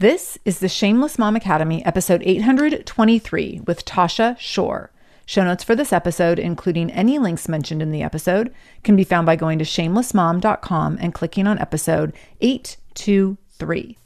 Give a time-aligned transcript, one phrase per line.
[0.00, 4.90] This is the Shameless Mom Academy, episode 823 with Tosha Schore.
[5.26, 9.26] Show notes for this episode, including any links mentioned in the episode, can be found
[9.26, 13.96] by going to shamelessmom.com and clicking on episode 823.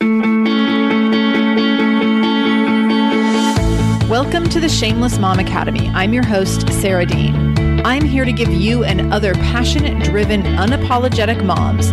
[4.09, 5.89] Welcome to the Shameless Mom Academy.
[5.89, 7.85] I'm your host, Sarah Dean.
[7.85, 11.93] I'm here to give you and other passionate, driven, unapologetic moms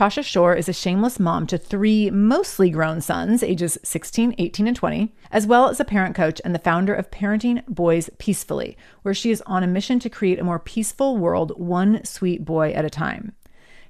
[0.00, 4.74] Tosha Schore is a shameless mom to three mostly grown sons, ages 16, 18, and
[4.74, 9.12] 20, as well as a parent coach and the founder of Parenting Boys Peacefully, where
[9.12, 12.86] she is on a mission to create a more peaceful world, one sweet boy at
[12.86, 13.32] a time.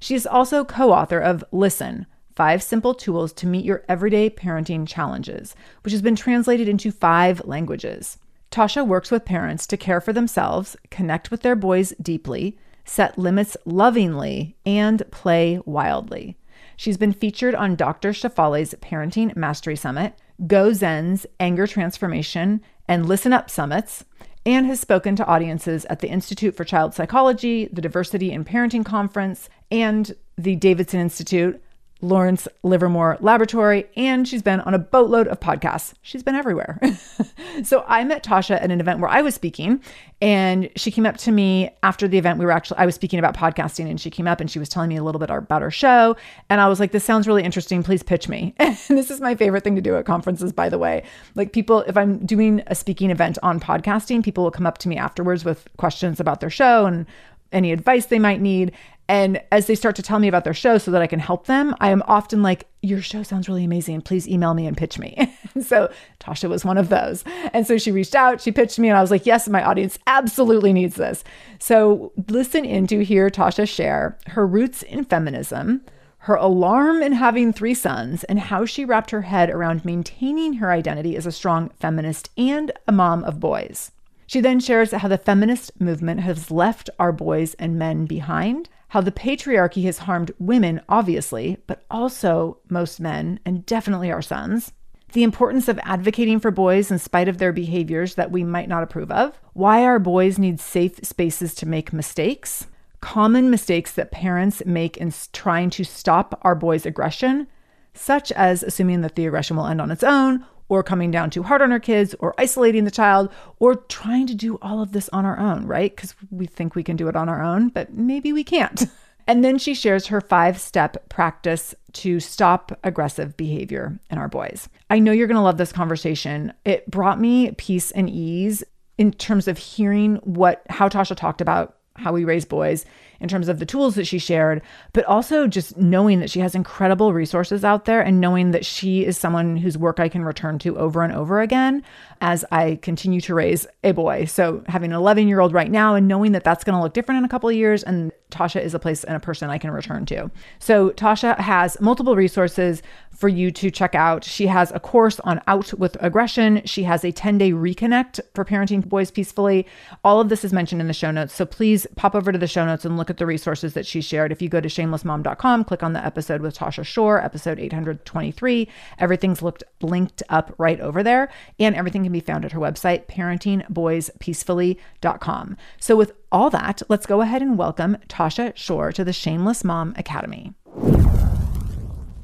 [0.00, 4.88] She is also co author of Listen Five Simple Tools to Meet Your Everyday Parenting
[4.88, 5.54] Challenges,
[5.84, 8.18] which has been translated into five languages.
[8.50, 13.56] Tosha works with parents to care for themselves, connect with their boys deeply, set limits
[13.64, 16.36] lovingly, and play wildly.
[16.76, 18.10] She's been featured on Dr.
[18.10, 20.14] Shefali's Parenting Mastery Summit,
[20.46, 24.04] GoZen's Anger Transformation, and Listen Up Summits,
[24.46, 28.84] and has spoken to audiences at the Institute for Child Psychology, the Diversity in Parenting
[28.84, 31.62] Conference, and the Davidson Institute,
[32.02, 35.94] Lawrence Livermore Laboratory, and she's been on a boatload of podcasts.
[36.02, 36.80] She's been everywhere.
[37.62, 39.82] so I met Tosha at an event where I was speaking,
[40.22, 42.38] and she came up to me after the event.
[42.38, 44.68] We were actually, I was speaking about podcasting, and she came up and she was
[44.68, 46.16] telling me a little bit about her show.
[46.48, 47.82] And I was like, this sounds really interesting.
[47.82, 48.54] Please pitch me.
[48.58, 51.02] and this is my favorite thing to do at conferences, by the way.
[51.34, 54.88] Like, people, if I'm doing a speaking event on podcasting, people will come up to
[54.88, 57.06] me afterwards with questions about their show and
[57.52, 58.72] any advice they might need.
[59.10, 61.46] And as they start to tell me about their show so that I can help
[61.46, 64.02] them, I am often like, Your show sounds really amazing.
[64.02, 65.36] Please email me and pitch me.
[65.60, 65.90] so
[66.20, 67.24] Tosha was one of those.
[67.52, 69.98] And so she reached out, she pitched me, and I was like, Yes, my audience
[70.06, 71.24] absolutely needs this.
[71.58, 75.80] So listen in to hear Tosha share her roots in feminism,
[76.18, 80.70] her alarm in having three sons, and how she wrapped her head around maintaining her
[80.70, 83.90] identity as a strong feminist and a mom of boys.
[84.28, 89.00] She then shares how the feminist movement has left our boys and men behind, how
[89.00, 94.72] the patriarchy has harmed women, obviously, but also most men, and definitely our sons.
[95.12, 98.82] The importance of advocating for boys in spite of their behaviors that we might not
[98.82, 99.38] approve of.
[99.52, 102.66] Why our boys need safe spaces to make mistakes.
[103.00, 107.46] Common mistakes that parents make in trying to stop our boys' aggression,
[107.94, 111.42] such as assuming that the aggression will end on its own or coming down too
[111.42, 113.28] hard on our kids or isolating the child
[113.58, 115.94] or trying to do all of this on our own, right?
[115.94, 118.84] Because we think we can do it on our own, but maybe we can't.
[119.26, 124.68] And then she shares her five step practice to stop aggressive behavior in our boys.
[124.88, 126.52] I know you're going to love this conversation.
[126.64, 128.64] It brought me peace and ease
[128.98, 132.84] in terms of hearing what how Tosha talked about how we raise boys
[133.20, 134.62] in terms of the tools that she shared,
[134.92, 139.04] but also just knowing that she has incredible resources out there and knowing that she
[139.04, 141.82] is someone whose work I can return to over and over again
[142.20, 144.24] as I continue to raise a boy.
[144.24, 146.94] So having an 11 year old right now and knowing that that's going to look
[146.94, 149.58] different in a couple of years and Tosha is a place and a person I
[149.58, 150.30] can return to.
[150.58, 154.24] So Tosha has multiple resources for you to check out.
[154.24, 156.62] She has a course on out with aggression.
[156.64, 159.66] She has a 10 day reconnect for parenting boys peacefully.
[160.04, 161.34] All of this is mentioned in the show notes.
[161.34, 164.00] So please pop over to the show notes and look at the resources that she
[164.00, 164.32] shared.
[164.32, 168.68] If you go to shamelessmom.com, click on the episode with Tosha Schore, episode 823,
[168.98, 171.30] everything's looked linked up right over there.
[171.58, 175.56] And everything can be found at her website, parentingboyspeacefully.com.
[175.78, 179.94] So with all that, let's go ahead and welcome Tosha Schore to the Shameless Mom
[179.96, 180.52] Academy.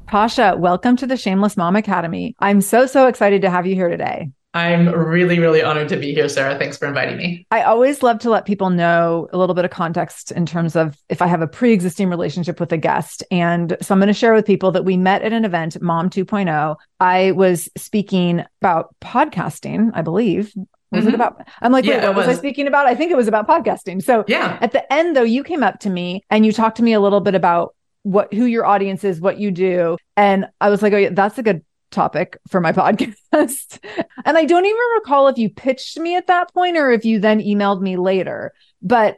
[0.07, 2.35] Tosha, welcome to the Shameless Mom Academy.
[2.39, 4.31] I'm so, so excited to have you here today.
[4.53, 6.57] I'm really, really honored to be here, Sarah.
[6.57, 7.45] Thanks for inviting me.
[7.51, 10.97] I always love to let people know a little bit of context in terms of
[11.09, 13.23] if I have a pre existing relationship with a guest.
[13.29, 16.09] And so I'm going to share with people that we met at an event, Mom
[16.09, 16.75] 2.0.
[16.99, 20.53] I was speaking about podcasting, I believe.
[20.91, 21.09] Was mm-hmm.
[21.09, 21.47] it about?
[21.61, 22.27] I'm like, wait, what was.
[22.27, 22.87] was I speaking about?
[22.87, 24.01] I think it was about podcasting.
[24.01, 24.57] So, yeah.
[24.61, 26.99] At the end, though, you came up to me and you talked to me a
[26.99, 30.93] little bit about what who your audience is, what you do, and I was like,
[30.93, 33.79] oh yeah, that's a good topic for my podcast.
[34.25, 37.19] and I don't even recall if you pitched me at that point or if you
[37.19, 38.53] then emailed me later.
[38.81, 39.17] But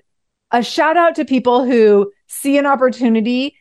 [0.51, 3.55] a shout out to people who see an opportunity,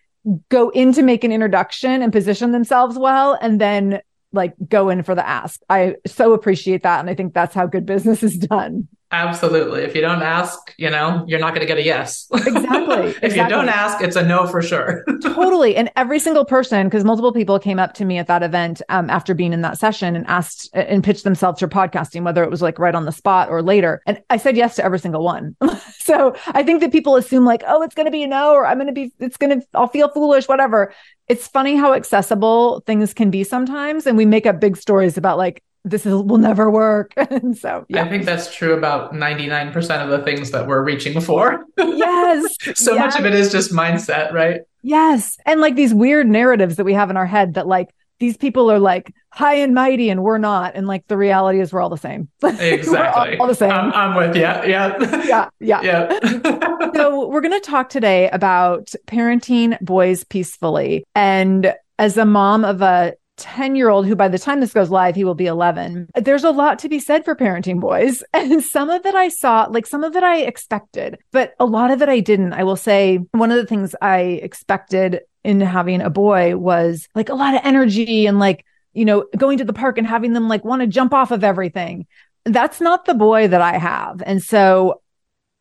[0.49, 4.01] go in to make an introduction and position themselves well, and then
[4.33, 5.61] like go in for the ask.
[5.69, 7.01] I so appreciate that.
[7.01, 8.89] And I think that's how good business is done.
[9.11, 9.83] Absolutely.
[9.83, 12.27] If you don't ask, you know, you're not going to get a yes.
[12.31, 13.07] Exactly.
[13.07, 13.39] if exactly.
[13.39, 15.03] you don't ask, it's a no for sure.
[15.23, 15.77] totally.
[15.77, 19.09] And every single person, because multiple people came up to me at that event um,
[19.09, 22.61] after being in that session and asked and pitched themselves for podcasting, whether it was
[22.61, 24.03] like right on the spot or later.
[24.07, 25.57] And I said yes to every single one.
[25.99, 28.67] so I think that people assume like, oh, it's going to be a no, or
[28.67, 30.93] I'm going to be, it's going to, I'll feel foolish, whatever.
[31.29, 34.07] It's funny how accessible things can be sometimes.
[34.07, 37.13] And we make up big stories about like, this is, will never work.
[37.17, 38.05] and so, yeah.
[38.05, 41.65] I think that's true about 99% of the things that we're reaching for.
[41.77, 42.57] Yes.
[42.75, 43.15] so yes.
[43.15, 44.63] much of it is just mindset, right?
[44.83, 45.39] Yes.
[45.47, 47.89] And like these weird narratives that we have in our head that like
[48.21, 50.75] these people are like high and mighty and we're not.
[50.75, 52.29] And like the reality is we're all the same.
[52.43, 53.37] Exactly.
[53.37, 53.71] all, all, the same.
[53.71, 54.43] I'm, I'm, with you.
[54.43, 54.65] Yeah.
[54.67, 55.49] Yeah.
[55.61, 55.83] Yeah.
[55.83, 56.93] Yeah.
[56.95, 61.05] so we're going to talk today about parenting boys peacefully.
[61.15, 64.91] And as a mom of a 10 year old who by the time this goes
[64.91, 68.23] live he will be 11 there's a lot to be said for parenting boys.
[68.35, 71.91] And some of it i saw like some of it i expected but a lot
[71.91, 72.53] of it i didn't.
[72.53, 77.29] I will say one of the things i expected in having a boy was like
[77.29, 80.49] a lot of energy and like you know going to the park and having them
[80.49, 82.07] like want to jump off of everything.
[82.45, 84.23] That's not the boy that i have.
[84.25, 85.03] And so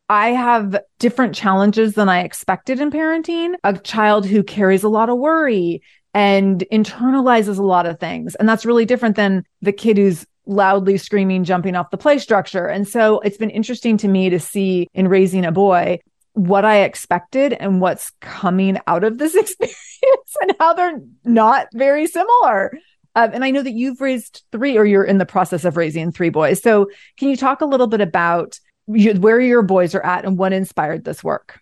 [0.10, 3.56] I have different challenges than I expected in parenting.
[3.64, 5.82] A child who carries a lot of worry
[6.14, 8.36] and internalizes a lot of things.
[8.36, 12.68] And that's really different than the kid who's loudly screaming, jumping off the play structure.
[12.68, 16.00] And so it's been interesting to me to see in raising a boy
[16.34, 22.08] what I expected and what's coming out of this experience and how they're not very
[22.08, 22.78] similar.
[23.16, 26.12] Um, and I know that you've raised three, or you're in the process of raising
[26.12, 26.62] three boys.
[26.62, 30.54] So, can you talk a little bit about where your boys are at and what
[30.54, 31.60] inspired this work?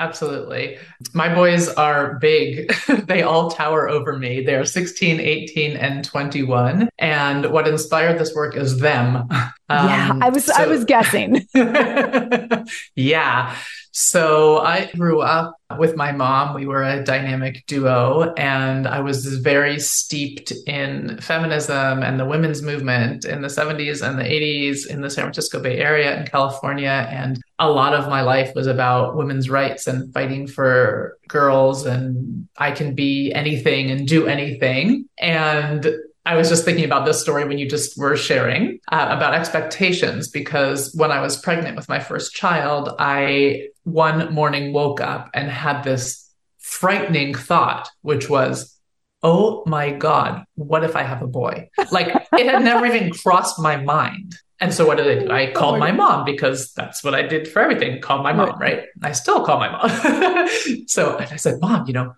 [0.00, 0.78] Absolutely.
[1.12, 2.72] My boys are big.
[3.06, 4.42] they all tower over me.
[4.42, 6.88] They're 16, 18, and 21.
[6.98, 9.28] And what inspired this work is them.
[9.68, 11.46] Um, yeah, I was so, I was guessing.
[12.96, 13.54] yeah.
[13.96, 16.52] So I grew up with my mom.
[16.52, 22.60] We were a dynamic duo, and I was very steeped in feminism and the women's
[22.60, 27.06] movement in the 70s and the 80s in the San Francisco Bay Area in California.
[27.08, 32.48] And a lot of my life was about women's rights and fighting for girls, and
[32.58, 35.08] I can be anything and do anything.
[35.20, 35.86] And
[36.26, 40.28] I was just thinking about this story when you just were sharing uh, about expectations
[40.28, 45.50] because when I was pregnant with my first child, I one morning woke up and
[45.50, 48.74] had this frightening thought, which was,
[49.22, 51.68] oh my God, what if I have a boy?
[51.90, 54.34] Like it had never even crossed my mind.
[54.60, 55.30] And so what did I do?
[55.30, 58.00] I called oh my, my mom because that's what I did for everything.
[58.00, 58.78] Call my mom, right?
[58.78, 58.84] right?
[59.02, 60.48] I still call my mom.
[60.86, 62.14] so and I said, Mom, you know,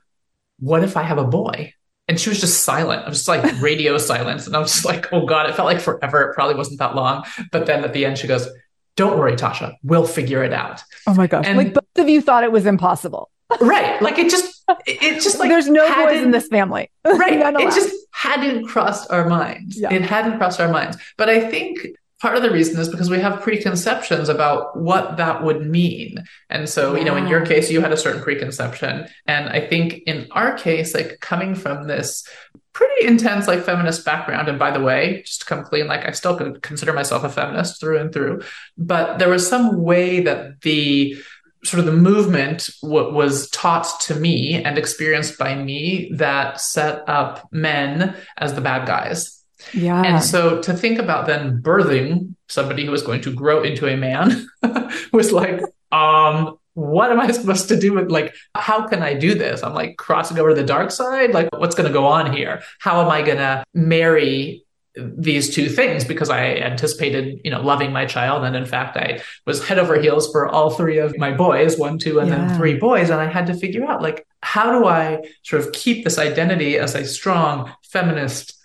[0.61, 1.73] what if I have a boy?
[2.09, 3.05] And she was just silent.
[3.05, 4.47] I was just like radio silence.
[4.47, 6.31] And I was just like, oh God, it felt like forever.
[6.31, 7.25] It probably wasn't that long.
[7.51, 8.49] But then at the end, she goes,
[8.95, 10.83] Don't worry, Tosha, we'll figure it out.
[11.07, 11.45] Oh my gosh.
[11.47, 13.31] And like both of you thought it was impossible.
[13.61, 14.01] right.
[14.01, 16.91] Like it just, it just like there's no boys in this family.
[17.05, 17.55] right.
[17.61, 19.79] it just hadn't crossed our minds.
[19.79, 19.93] Yeah.
[19.93, 20.97] It hadn't crossed our minds.
[21.17, 21.81] But I think
[22.21, 26.25] part of the reason is because we have preconceptions about what that would mean.
[26.49, 26.99] And so, yeah.
[26.99, 29.07] you know, in your case, you had a certain preconception.
[29.27, 32.27] And I think in our case, like coming from this
[32.73, 36.11] pretty intense like feminist background and by the way just to come clean like i
[36.11, 38.39] still could consider myself a feminist through and through
[38.77, 41.17] but there was some way that the
[41.65, 47.03] sort of the movement what was taught to me and experienced by me that set
[47.09, 49.36] up men as the bad guys
[49.73, 53.87] yeah and so to think about then birthing somebody who was going to grow into
[53.87, 54.49] a man
[55.13, 55.61] was like
[55.93, 59.63] um what am I supposed to do with like, how can I do this?
[59.63, 61.33] I'm like crossing over to the dark side.
[61.33, 62.63] Like, what's going to go on here?
[62.81, 67.93] How am I going to marry these two things because I anticipated, you know, loving
[67.93, 68.45] my child.
[68.45, 71.99] And in fact, I was head over heels for all three of my boys, one,
[71.99, 72.37] two, and yeah.
[72.47, 73.11] then three boys.
[73.11, 76.79] And I had to figure out like, how do I sort of keep this identity
[76.79, 78.56] as a strong feminist,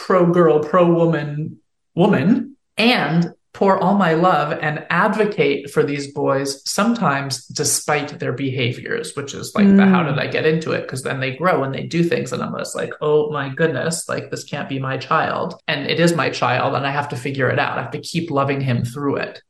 [0.00, 1.58] pro girl, pro woman
[1.94, 9.14] woman and pour all my love and advocate for these boys sometimes despite their behaviors
[9.16, 9.76] which is like mm.
[9.76, 10.82] the how did i get into it?
[10.82, 14.08] Because then they grow and they do things and i'm just like oh my goodness
[14.08, 15.60] like this can't be my child.
[15.68, 17.76] And it is my child and i have to figure it out.
[17.76, 19.42] I have to keep loving him through it.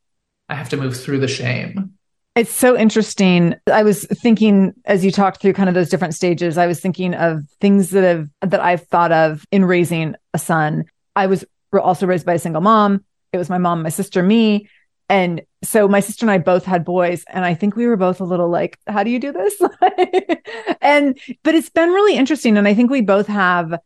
[0.49, 1.92] I have to move through the shame
[2.41, 3.55] it's so interesting.
[3.73, 7.15] I was thinking as you talked through kind of those different stages, I was thinking
[7.15, 10.85] of things that have that I've thought of in raising a son.
[11.15, 14.69] I was also raised by a single mom it was my mom, my sister, me.
[15.09, 17.25] And so my sister and I both had boys.
[17.29, 19.61] And I think we were both a little like, how do you do this?
[20.81, 22.57] and, but it's been really interesting.
[22.57, 23.79] And I think we both have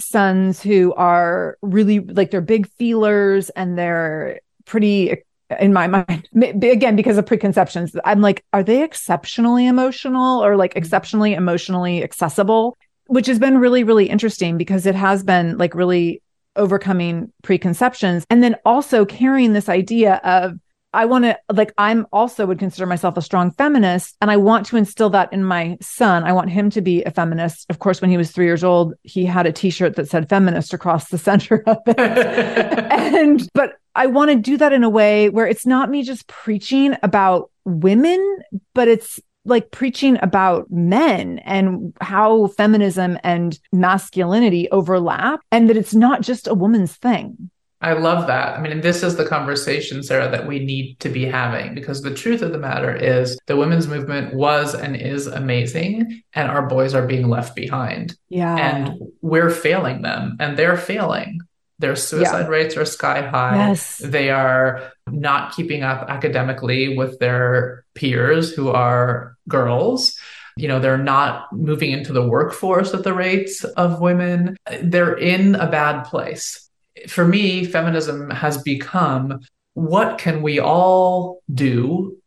[0.00, 5.22] sons who are really like they're big feelers and they're pretty
[5.60, 6.26] in my mind
[6.62, 10.78] again because of preconceptions i'm like are they exceptionally emotional or like mm-hmm.
[10.78, 12.76] exceptionally emotionally accessible?
[13.06, 16.22] Which has been really really interesting because it has been like really
[16.56, 20.58] overcoming preconceptions and then also carrying this idea of
[20.94, 24.66] I want to like I'm also would consider myself a strong feminist and I want
[24.66, 26.24] to instill that in my son.
[26.24, 27.66] I want him to be a feminist.
[27.68, 30.72] Of course, when he was 3 years old, he had a t-shirt that said feminist
[30.72, 31.98] across the center of it.
[32.92, 36.26] and but I want to do that in a way where it's not me just
[36.26, 38.38] preaching about women,
[38.74, 45.94] but it's like preaching about men and how feminism and masculinity overlap and that it's
[45.94, 47.50] not just a woman's thing.
[47.84, 48.58] I love that.
[48.58, 52.14] I mean, this is the conversation, Sarah, that we need to be having because the
[52.14, 56.94] truth of the matter is the women's movement was and is amazing, and our boys
[56.94, 58.16] are being left behind.
[58.30, 58.56] Yeah.
[58.56, 61.40] And we're failing them, and they're failing.
[61.78, 62.48] Their suicide yeah.
[62.48, 63.68] rates are sky high.
[63.68, 63.98] Yes.
[63.98, 70.18] They are not keeping up academically with their peers who are girls.
[70.56, 74.56] You know, they're not moving into the workforce at the rates of women.
[74.80, 76.63] They're in a bad place.
[77.08, 79.40] For me, feminism has become
[79.74, 82.18] what can we all do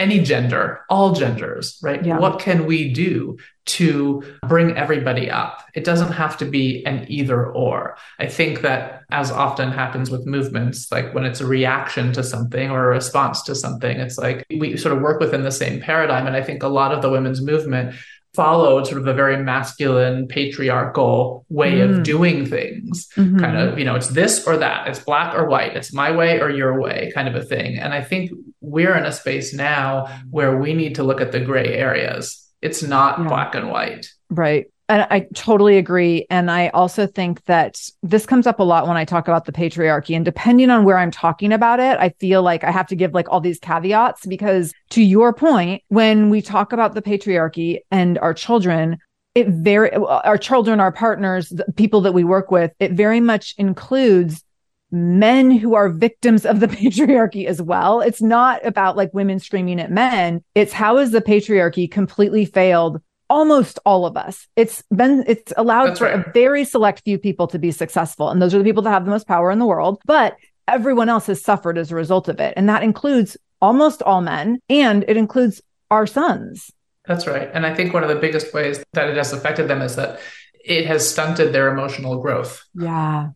[0.00, 2.04] any gender, all genders, right?
[2.04, 2.18] Yeah.
[2.18, 5.62] What can we do to bring everybody up?
[5.74, 7.98] It doesn't have to be an either or.
[8.18, 12.70] I think that as often happens with movements, like when it's a reaction to something
[12.70, 16.26] or a response to something, it's like we sort of work within the same paradigm.
[16.26, 17.94] And I think a lot of the women's movement
[18.34, 21.90] followed sort of a very masculine patriarchal way mm.
[21.98, 23.08] of doing things.
[23.16, 23.38] Mm-hmm.
[23.38, 24.88] kind of you know it's this or that.
[24.88, 25.76] It's black or white.
[25.76, 27.78] It's my way or your way kind of a thing.
[27.78, 31.40] And i think we're in a space now where we need to look at the
[31.40, 32.46] gray areas.
[32.62, 33.28] It's not yeah.
[33.28, 34.06] black and white.
[34.28, 36.26] Right and I totally agree.
[36.30, 39.52] And I also think that this comes up a lot when I talk about the
[39.52, 40.16] patriarchy.
[40.16, 43.14] And depending on where I'm talking about it, I feel like I have to give
[43.14, 48.18] like all these caveats because to your point, when we talk about the patriarchy and
[48.18, 48.98] our children,
[49.36, 53.54] it very, our children, our partners, the people that we work with, it very much
[53.58, 54.42] includes
[54.90, 58.00] men who are victims of the patriarchy as well.
[58.00, 60.42] It's not about like women screaming at men.
[60.56, 63.00] It's how has the patriarchy completely failed
[63.30, 64.46] almost all of us.
[64.56, 66.26] It's been it's allowed That's for right.
[66.26, 69.04] a very select few people to be successful and those are the people that have
[69.06, 70.36] the most power in the world, but
[70.68, 72.52] everyone else has suffered as a result of it.
[72.56, 76.70] And that includes almost all men and it includes our sons.
[77.06, 77.50] That's right.
[77.54, 80.20] And I think one of the biggest ways that it has affected them is that
[80.64, 82.64] it has stunted their emotional growth.
[82.74, 83.30] Yeah.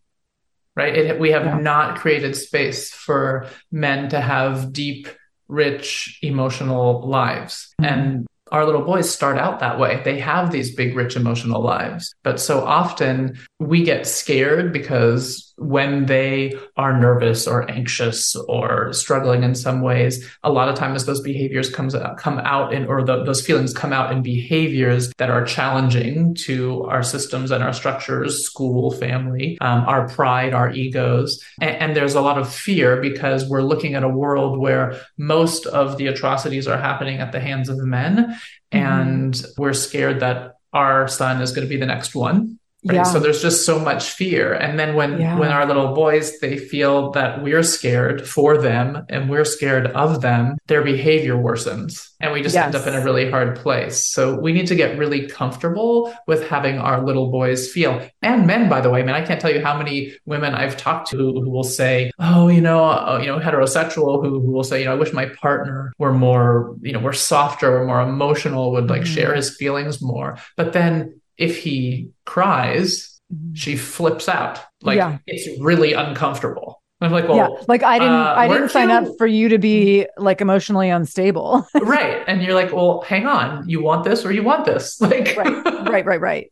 [0.75, 0.95] Right?
[0.95, 1.57] It, we have yeah.
[1.57, 5.07] not created space for men to have deep
[5.47, 7.73] rich emotional lives.
[7.81, 7.93] Mm-hmm.
[7.93, 10.01] And our little boys start out that way.
[10.03, 12.13] They have these big, rich emotional lives.
[12.23, 19.43] But so often we get scared because when they are nervous or anxious or struggling
[19.43, 23.03] in some ways, a lot of times those behaviors comes out, come out in, or
[23.03, 27.71] the, those feelings come out in behaviors that are challenging to our systems and our
[27.71, 31.41] structures, school, family, um, our pride, our egos.
[31.61, 35.65] And, and there's a lot of fear because we're looking at a world where most
[35.67, 38.15] of the atrocities are happening at the hands of men.
[38.17, 38.77] Mm-hmm.
[38.77, 42.95] And we're scared that our son is going to be the next one Right?
[42.95, 43.03] Yeah.
[43.03, 44.53] So there's just so much fear.
[44.53, 45.39] And then when yeah.
[45.39, 50.21] when our little boys they feel that we're scared for them and we're scared of
[50.21, 52.09] them, their behavior worsens.
[52.21, 52.67] And we just yes.
[52.67, 54.05] end up in a really hard place.
[54.05, 58.07] So we need to get really comfortable with having our little boys feel.
[58.21, 61.09] And men, by the way, man, I can't tell you how many women I've talked
[61.09, 64.63] to who, who will say, "Oh, you know, uh, you know, heterosexual who, who will
[64.63, 68.01] say, you know, I wish my partner were more, you know, were softer, were more
[68.01, 69.13] emotional, would like mm-hmm.
[69.13, 73.53] share his feelings more." But then if he cries, mm-hmm.
[73.53, 74.59] she flips out.
[74.81, 75.17] Like yeah.
[75.27, 76.81] it's really uncomfortable.
[77.01, 77.65] I'm like, well, yeah.
[77.67, 78.95] like I didn't, uh, I didn't sign you?
[78.95, 81.67] up for you to be like emotionally unstable.
[81.81, 82.23] right.
[82.25, 84.99] And you're like, well, hang on, you want this or you want this?
[85.05, 86.51] Like, right, right, right, right.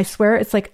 [0.03, 0.73] swear it's like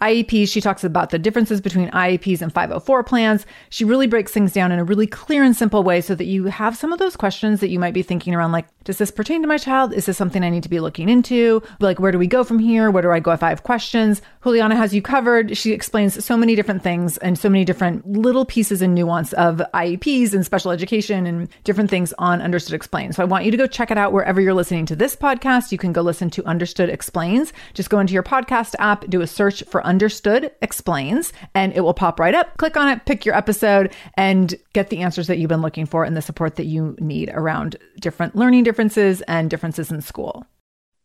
[0.00, 0.48] IEPs.
[0.48, 3.46] She talks about the differences between IEPs and 504 plans.
[3.70, 6.44] She really breaks things down in a really clear and simple way so that you
[6.44, 9.42] have some of those questions that you might be thinking around like, does this pertain
[9.42, 9.92] to my child?
[9.92, 11.62] Is this something I need to be looking into?
[11.78, 12.90] Like, where do we go from here?
[12.90, 14.22] Where do I go if I have questions?
[14.42, 15.58] Juliana has you covered.
[15.58, 19.60] She explains so many different things and so many different little pieces and nuance of
[19.74, 23.16] IEPs and special education and different things on Understood Explains.
[23.16, 25.70] So I want you to go check it out wherever you're listening to this podcast.
[25.70, 27.52] You can go listen to Understood Explains.
[27.74, 31.92] Just go into your podcast app, do a search for Understood Explains, and it will
[31.92, 32.56] pop right up.
[32.56, 36.04] Click on it, pick your episode, and get the answers that you've been looking for
[36.04, 38.64] and the support that you need around different learning
[39.22, 40.46] and differences in school.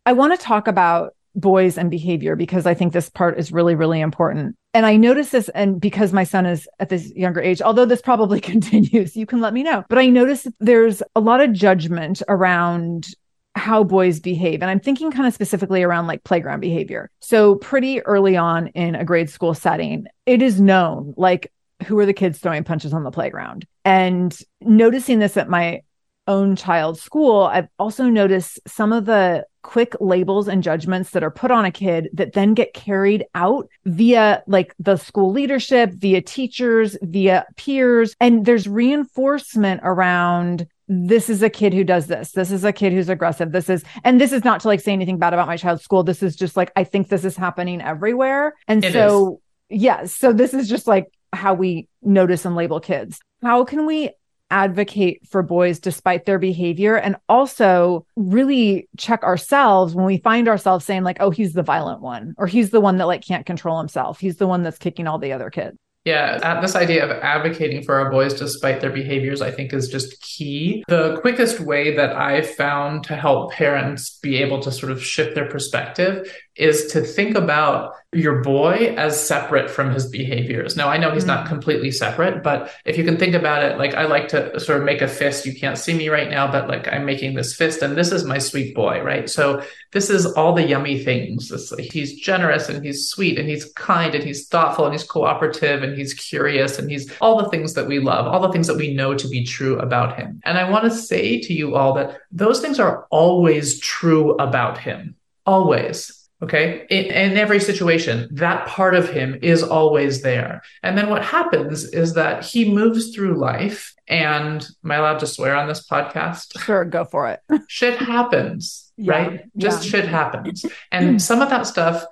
[0.06, 3.76] I want to talk about boys and behavior because I think this part is really,
[3.76, 4.56] really important.
[4.74, 8.02] And I notice this, and because my son is at this younger age, although this
[8.02, 9.84] probably continues, you can let me know.
[9.90, 13.08] But I notice there's a lot of judgment around
[13.56, 14.62] how boys behave.
[14.62, 17.10] And I'm thinking kind of specifically around like playground behavior.
[17.20, 21.52] So, pretty early on in a grade school setting, it is known like
[21.86, 23.66] who are the kids throwing punches on the playground.
[23.86, 25.82] And noticing this at my
[26.28, 31.32] own child's school, I've also noticed some of the quick labels and judgments that are
[31.32, 36.22] put on a kid that then get carried out via like the school leadership, via
[36.22, 38.16] teachers, via peers.
[38.20, 42.34] And there's reinforcement around this is a kid who does this.
[42.34, 43.54] This is a kid who's aggressive.
[43.54, 46.04] This is, and this is not to like say anything bad about my child's school.
[46.04, 48.54] This is just like, I think this is happening everywhere.
[48.68, 49.82] And it so, yes.
[49.82, 53.20] Yeah, so this is just like how we notice and label kids.
[53.42, 54.12] How can we
[54.54, 60.86] advocate for boys despite their behavior and also really check ourselves when we find ourselves
[60.86, 63.80] saying like oh he's the violent one or he's the one that like can't control
[63.80, 67.12] himself he's the one that's kicking all the other kids yeah, uh, this idea of
[67.12, 70.84] advocating for our boys despite their behaviors, I think, is just key.
[70.90, 75.34] The quickest way that I've found to help parents be able to sort of shift
[75.34, 80.78] their perspective is to think about your boy as separate from his behaviors.
[80.78, 81.30] Now, I know he's mm-hmm.
[81.30, 84.80] not completely separate, but if you can think about it, like I like to sort
[84.80, 85.48] of make a fist.
[85.48, 88.24] You can't see me right now, but like I'm making this fist, and this is
[88.24, 89.28] my sweet boy, right?
[89.28, 91.52] So this is all the yummy things.
[91.72, 95.82] Like, he's generous and he's sweet and he's kind and he's thoughtful and he's cooperative
[95.82, 98.78] and he's curious and he's all the things that we love, all the things that
[98.78, 100.40] we know to be true about him.
[100.46, 104.78] And I want to say to you all that those things are always true about
[104.78, 105.16] him.
[105.46, 106.86] Always Okay.
[106.90, 110.62] In, in, every situation, that part of him is always there.
[110.84, 113.94] And then what happens is that he moves through life.
[114.10, 116.60] And am I allowed to swear on this podcast?
[116.60, 117.40] Sure, go for it.
[117.70, 119.42] shit happens, yeah, right?
[119.56, 119.92] Just yeah.
[119.92, 120.66] shit happens.
[120.92, 122.04] And some of that stuff,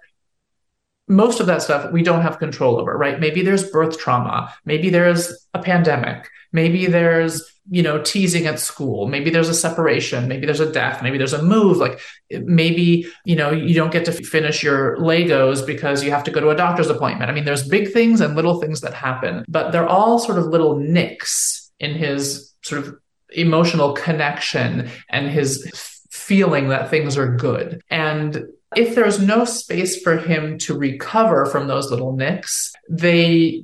[1.11, 3.19] most of that stuff, we don't have control over, right?
[3.19, 4.53] Maybe there's birth trauma.
[4.65, 6.29] Maybe there's a pandemic.
[6.53, 11.03] Maybe there's you know teasing at school maybe there's a separation maybe there's a death
[11.03, 11.99] maybe there's a move like
[12.31, 16.39] maybe you know you don't get to finish your legos because you have to go
[16.39, 19.71] to a doctor's appointment i mean there's big things and little things that happen but
[19.71, 22.95] they're all sort of little nicks in his sort of
[23.29, 25.71] emotional connection and his
[26.09, 28.43] feeling that things are good and
[28.75, 33.63] if there's no space for him to recover from those little nicks, they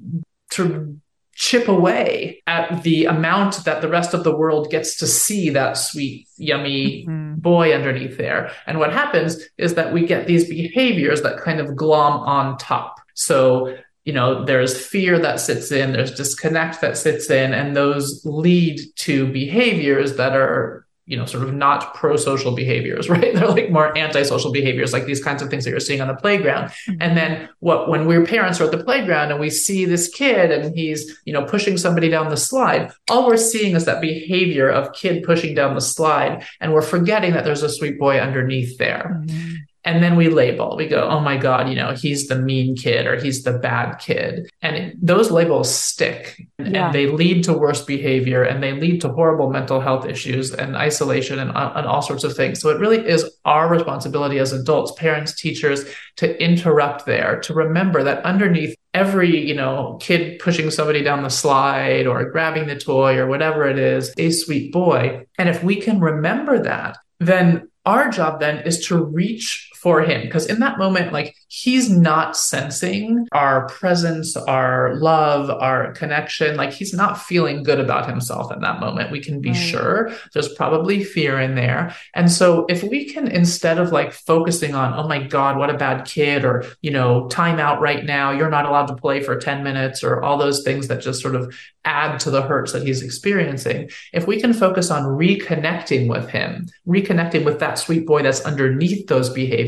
[0.52, 0.96] sort of
[1.38, 5.78] chip away at the amount that the rest of the world gets to see that
[5.78, 7.36] sweet, yummy mm-hmm.
[7.36, 8.52] boy underneath there.
[8.66, 13.00] And what happens is that we get these behaviors that kind of glom on top.
[13.14, 18.26] So, you know, there's fear that sits in, there's disconnect that sits in, and those
[18.26, 23.34] lead to behaviors that are you know, sort of not pro-social behaviors, right?
[23.34, 26.16] They're like more anti-social behaviors, like these kinds of things that you're seeing on the
[26.16, 26.66] playground.
[26.66, 27.02] Mm-hmm.
[27.02, 30.52] And then what when we're parents are at the playground and we see this kid
[30.52, 34.70] and he's, you know, pushing somebody down the slide, all we're seeing is that behavior
[34.70, 36.46] of kid pushing down the slide.
[36.60, 39.22] And we're forgetting that there's a sweet boy underneath there.
[39.24, 39.56] Mm-hmm
[39.88, 40.76] and then we label.
[40.76, 44.00] We go oh my god you know he's the mean kid or he's the bad
[44.00, 44.50] kid.
[44.62, 46.40] And those labels stick.
[46.60, 46.88] Yeah.
[46.88, 50.76] and they lead to worse behavior and they lead to horrible mental health issues and
[50.76, 52.60] isolation and, uh, and all sorts of things.
[52.60, 55.86] So it really is our responsibility as adults parents teachers
[56.18, 61.30] to interrupt there to remember that underneath every you know kid pushing somebody down the
[61.30, 65.26] slide or grabbing the toy or whatever it is a sweet boy.
[65.38, 70.22] And if we can remember that then our job then is to reach for him.
[70.22, 76.58] Because in that moment like he's not sensing our presence our love our connection.
[76.58, 79.58] Like he's not feeling good about himself in that moment we can be right.
[79.58, 80.12] sure.
[80.34, 81.96] There's probably fear in there.
[82.14, 85.78] And so if we can instead of like focusing on oh my god what a
[85.78, 88.32] bad kid or you know time out right now.
[88.32, 91.36] You're not allowed to play for 10 minutes or all those things that just sort
[91.36, 91.54] of
[91.86, 96.68] add to the hurts that he's experiencing if we can focus on reconnecting with him
[96.86, 99.67] reconnecting with that sweet boy that's underneath those behaviors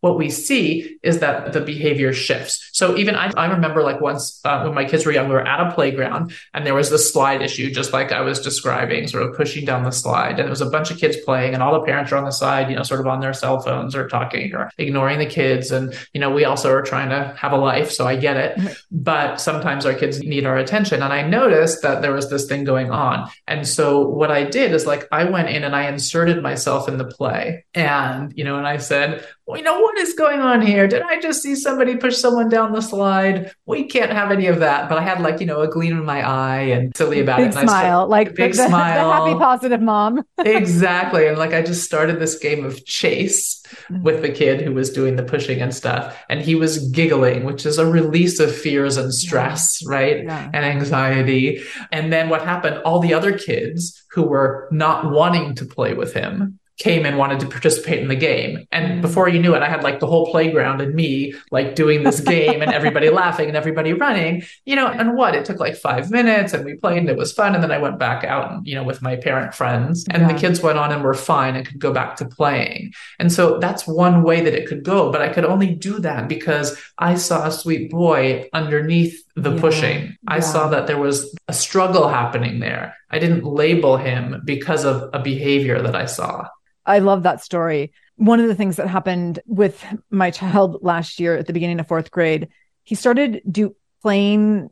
[0.00, 2.70] what we see is that the behavior shifts.
[2.72, 5.46] So even I, I remember like once uh, when my kids were young, we were
[5.46, 9.24] at a playground and there was the slide issue, just like I was describing, sort
[9.24, 10.38] of pushing down the slide.
[10.38, 12.30] And there was a bunch of kids playing and all the parents are on the
[12.30, 15.70] side, you know, sort of on their cell phones or talking or ignoring the kids.
[15.70, 17.90] And, you know, we also are trying to have a life.
[17.90, 18.76] So I get it.
[18.90, 21.02] But sometimes our kids need our attention.
[21.02, 23.28] And I noticed that there was this thing going on.
[23.46, 26.98] And so what I did is like I went in and I inserted myself in
[26.98, 27.64] the play.
[27.74, 30.86] And, you know, and I said, you know, what is going on here?
[30.86, 33.52] Did I just see somebody push someone down the slide?
[33.64, 34.88] We can't have any of that.
[34.88, 37.48] But I had like, you know, a gleam in my eye and silly about big
[37.48, 37.54] it.
[37.54, 39.08] Big smile, like big the, smile.
[39.08, 40.22] The happy, positive mom.
[40.38, 41.26] exactly.
[41.26, 44.02] And like I just started this game of chase mm-hmm.
[44.02, 46.16] with the kid who was doing the pushing and stuff.
[46.28, 49.88] And he was giggling, which is a release of fears and stress, yeah.
[49.88, 50.24] right?
[50.24, 50.50] Yeah.
[50.52, 51.62] And anxiety.
[51.90, 52.82] And then what happened?
[52.84, 57.40] All the other kids who were not wanting to play with him came and wanted
[57.40, 58.66] to participate in the game.
[58.70, 59.02] And Mm.
[59.02, 62.20] before you knew it, I had like the whole playground and me like doing this
[62.20, 65.34] game and everybody laughing and everybody running, you know, and what?
[65.34, 67.54] It took like five minutes and we played and it was fun.
[67.54, 70.32] And then I went back out and, you know, with my parent friends and Yeah.
[70.32, 72.92] the kids went on and were fine and could go back to playing.
[73.18, 75.10] And so that's one way that it could go.
[75.10, 79.60] But I could only do that because I saw a sweet boy underneath the Yeah.
[79.60, 80.16] pushing.
[80.28, 80.40] I Yeah.
[80.40, 82.94] saw that there was a struggle happening there.
[83.10, 86.46] I didn't label him because of a behavior that I saw.
[86.88, 87.92] I love that story.
[88.16, 91.86] One of the things that happened with my child last year at the beginning of
[91.86, 92.48] fourth grade,
[92.82, 94.70] he started do playing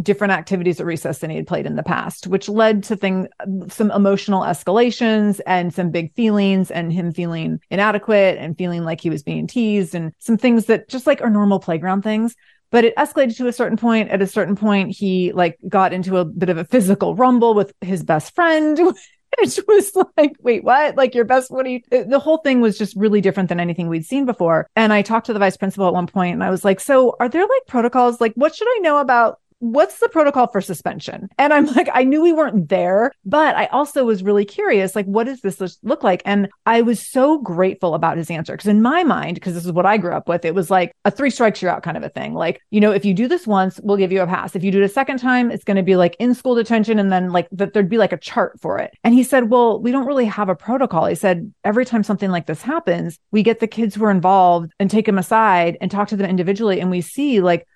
[0.00, 3.28] different activities at recess than he had played in the past, which led to thing
[3.68, 9.10] some emotional escalations and some big feelings and him feeling inadequate and feeling like he
[9.10, 12.34] was being teased and some things that just like are normal playground things.
[12.70, 14.10] But it escalated to a certain point.
[14.10, 17.72] At a certain point, he like got into a bit of a physical rumble with
[17.80, 18.78] his best friend,
[19.42, 20.96] it was like, wait, what?
[20.96, 23.88] Like your best, what do you, the whole thing was just really different than anything
[23.88, 24.68] we'd seen before.
[24.76, 27.16] And I talked to the vice principal at one point and I was like, so
[27.20, 28.20] are there like protocols?
[28.20, 31.28] Like, what should I know about what's the protocol for suspension?
[31.38, 35.06] And I'm like, I knew we weren't there, but I also was really curious, like,
[35.06, 36.22] what does this look like?
[36.24, 39.72] And I was so grateful about his answer because in my mind, because this is
[39.72, 42.02] what I grew up with, it was like a three strikes you're out kind of
[42.02, 42.34] a thing.
[42.34, 44.56] Like, you know, if you do this once, we'll give you a pass.
[44.56, 46.98] If you do it a second time, it's going to be like in school detention,
[46.98, 48.92] and then like that there'd be like a chart for it.
[49.04, 51.06] And he said, well, we don't really have a protocol.
[51.06, 54.72] He said every time something like this happens, we get the kids who are involved
[54.78, 57.66] and take them aside and talk to them individually, and we see like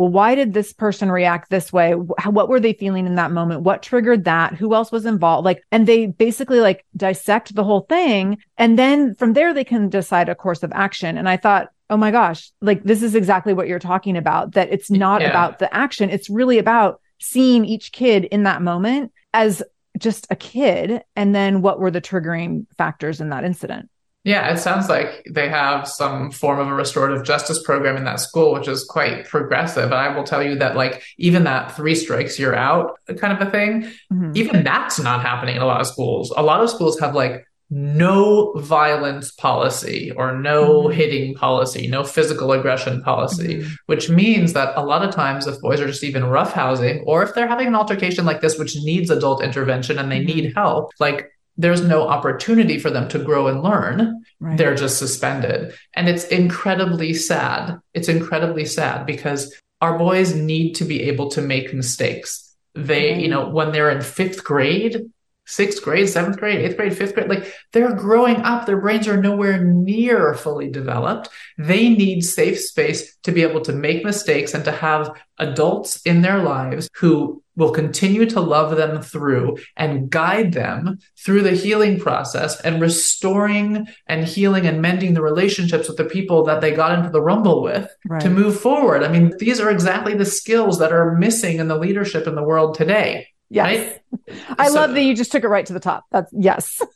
[0.00, 1.92] well, why did this person react this way?
[1.92, 3.64] What were they feeling in that moment?
[3.64, 4.54] What triggered that?
[4.54, 5.44] Who else was involved?
[5.44, 8.38] Like, and they basically like dissect the whole thing.
[8.56, 11.18] And then from there, they can decide a course of action.
[11.18, 14.72] And I thought, oh my gosh, like this is exactly what you're talking about, that
[14.72, 15.28] it's not Yeah.
[15.28, 16.08] about the action.
[16.08, 19.62] It's really about seeing each kid in that moment as
[19.98, 21.02] just a kid.
[21.14, 23.90] And then what were the triggering factors in that incident?
[24.22, 28.20] Yeah, it sounds like they have some form of a restorative justice program in that
[28.20, 29.84] school, which is quite progressive.
[29.84, 33.48] And I will tell you that, like, even that three strikes, you're out kind of
[33.48, 34.36] a thing, Mhm.
[34.36, 36.32] even that's not happening in a lot of schools.
[36.36, 40.92] A lot of schools have like no violence policy or no Mhm.
[40.92, 43.68] hitting policy, no physical aggression policy, Mhm.
[43.86, 47.32] which means that a lot of times if boys are just even roughhousing or if
[47.34, 50.26] they're having an altercation like this, which needs adult intervention and they Mhm.
[50.26, 51.28] need help, like
[51.60, 54.24] there's no opportunity for them to grow and learn.
[54.40, 54.56] Right.
[54.56, 55.74] They're just suspended.
[55.94, 57.78] And it's incredibly sad.
[57.92, 62.54] It's incredibly sad because our boys need to be able to make mistakes.
[62.74, 63.20] They, Right.
[63.20, 65.10] you know, when they're in fifth grade,
[65.50, 68.66] sixth grade, seventh grade, eighth grade, fifth grade, like they're growing up.
[68.66, 71.28] Their brains are nowhere near fully developed.
[71.58, 76.22] They need safe space to be able to make mistakes and to have adults in
[76.22, 82.00] their lives who will continue to love them through and guide them through the healing
[82.00, 86.98] process and restoring and healing and mending the relationships with the people that they got
[86.98, 88.22] into the rumble with right.
[88.22, 89.02] to move forward.
[89.02, 92.42] I mean, these are exactly the skills that are missing in the leadership in the
[92.42, 93.28] world today.
[93.50, 93.98] Yes.
[94.28, 94.36] right?
[94.58, 96.04] I So- love that you just took it right to the top.
[96.10, 96.80] That's yes.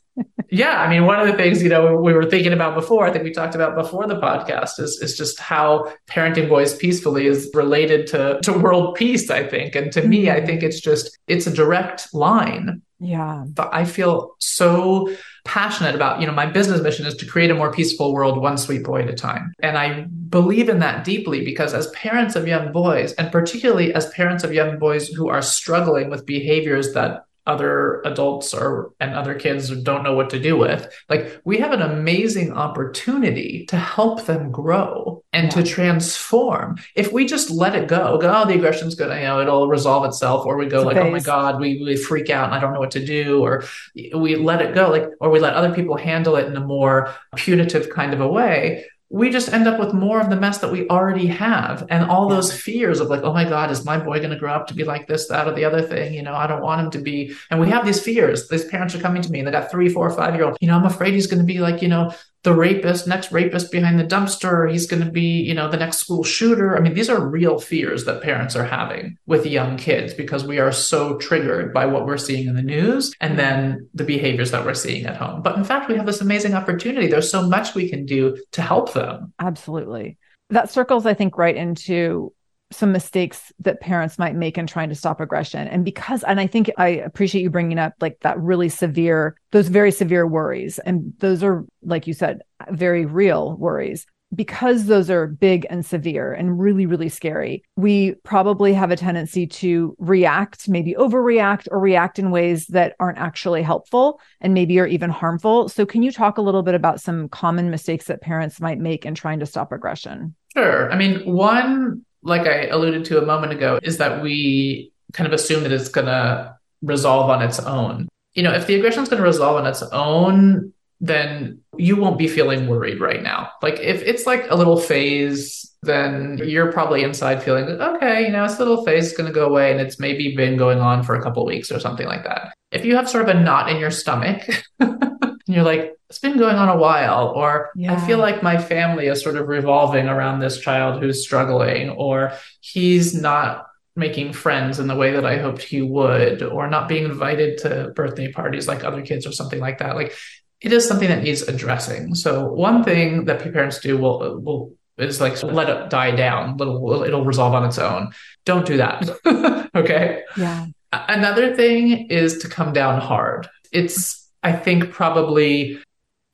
[0.51, 3.11] Yeah, I mean, one of the things you know we were thinking about before, I
[3.11, 7.49] think we talked about before the podcast, is is just how parenting boys peacefully is
[7.53, 9.29] related to to world peace.
[9.29, 10.45] I think, and to me, I Mhm.
[10.45, 12.81] think it's just it's a direct line.
[12.99, 13.43] Yeah.
[13.47, 15.09] But I feel so
[15.45, 18.57] passionate about you know my business mission is to create a more peaceful world, one
[18.57, 22.47] sweet boy at a time, and I believe in that deeply because as parents of
[22.47, 27.25] young boys, and particularly as parents of young boys who are struggling with behaviors that
[27.47, 31.71] other adults or and other kids don't know what to do with like we have
[31.71, 36.77] an amazing opportunity to help them grow and to transform.
[36.95, 40.05] If we just let it go go oh the aggression's gonna you know it'll resolve
[40.05, 42.59] itself or we go It's like oh my god we, we freak out and i
[42.59, 43.63] don't know what to do or
[43.95, 47.13] we let it go like or we let other people handle it in a more
[47.35, 50.71] punitive kind of a way we just end up with more of the mess that
[50.71, 54.17] we already have and all those fears of like oh my god is my boy
[54.17, 56.13] going to grow up to be like this that or the other thing?
[56.13, 57.33] You know i don't want him to be.
[57.49, 58.47] And we have these fears.
[58.47, 60.67] These parents are coming to me and they got three four five year old you
[60.67, 62.13] know i'm afraid he's going to be like you know
[62.45, 65.97] the rapist next rapist behind the dumpster he's going to be you know the next
[65.97, 66.77] school shooter.
[66.77, 70.59] I mean these are real fears that parents are having with young kids because we
[70.59, 74.63] are so triggered by what we're seeing in the news and then the behaviors that
[74.63, 75.41] we're seeing at home.
[75.41, 77.07] But in fact we have this amazing opportunity.
[77.07, 79.33] There's so much we can do to help them.
[79.39, 80.17] Absolutely.
[80.51, 82.31] That circles, I think, right into
[82.75, 85.67] some mistakes that parents might make in trying to stop aggression.
[85.67, 89.67] And because, and I think I appreciate you bringing up like that really severe, those
[89.69, 90.79] very severe worries.
[90.79, 94.05] And those are, like you said, very real worries.
[94.33, 99.47] because those are big and severe and really, really scary, we probably have a tendency
[99.47, 104.87] to react, maybe overreact or react in ways that aren't actually helpful and maybe are
[104.87, 105.69] even harmful.
[105.69, 109.05] So, can you talk a little bit about some common mistakes that parents might make
[109.05, 110.35] in trying to stop aggression?
[110.55, 110.91] Sure.
[110.91, 115.33] I mean, one, like I alluded to a moment ago, is that we kind of
[115.33, 118.09] assume that it's going to resolve on its own.
[118.33, 122.17] You know, if the aggression is going to resolve on its own, then you won't
[122.17, 123.51] be feeling worried right now.
[123.61, 128.43] Like if it's like a little phase, then you're probably inside feeling, okay, you know,
[128.43, 131.15] a little phase is going to go away and it's maybe been going on for
[131.15, 132.54] a couple weeks or something like that.
[132.75, 134.47] If you have sort of a knot in your stomach,
[134.79, 137.93] and you're like, it's been going on a while, or yeah.
[137.93, 142.33] I feel like my family is sort of revolving around this child who's struggling, or
[142.59, 147.05] he's not making friends in the way that I hoped he would, or not being
[147.05, 149.95] invited to birthday parties like other kids or something like that.
[149.95, 150.13] Like
[150.61, 152.15] it is something that needs addressing.
[152.15, 156.57] So one thing that parents do will will is like let it die down.
[156.59, 158.11] It'll it'll resolve on its own.
[158.45, 159.69] Don't do that.
[159.75, 160.23] okay.
[160.37, 160.67] Yeah.
[161.07, 163.47] Another thing is to come down hard.
[163.71, 165.79] It's I think probably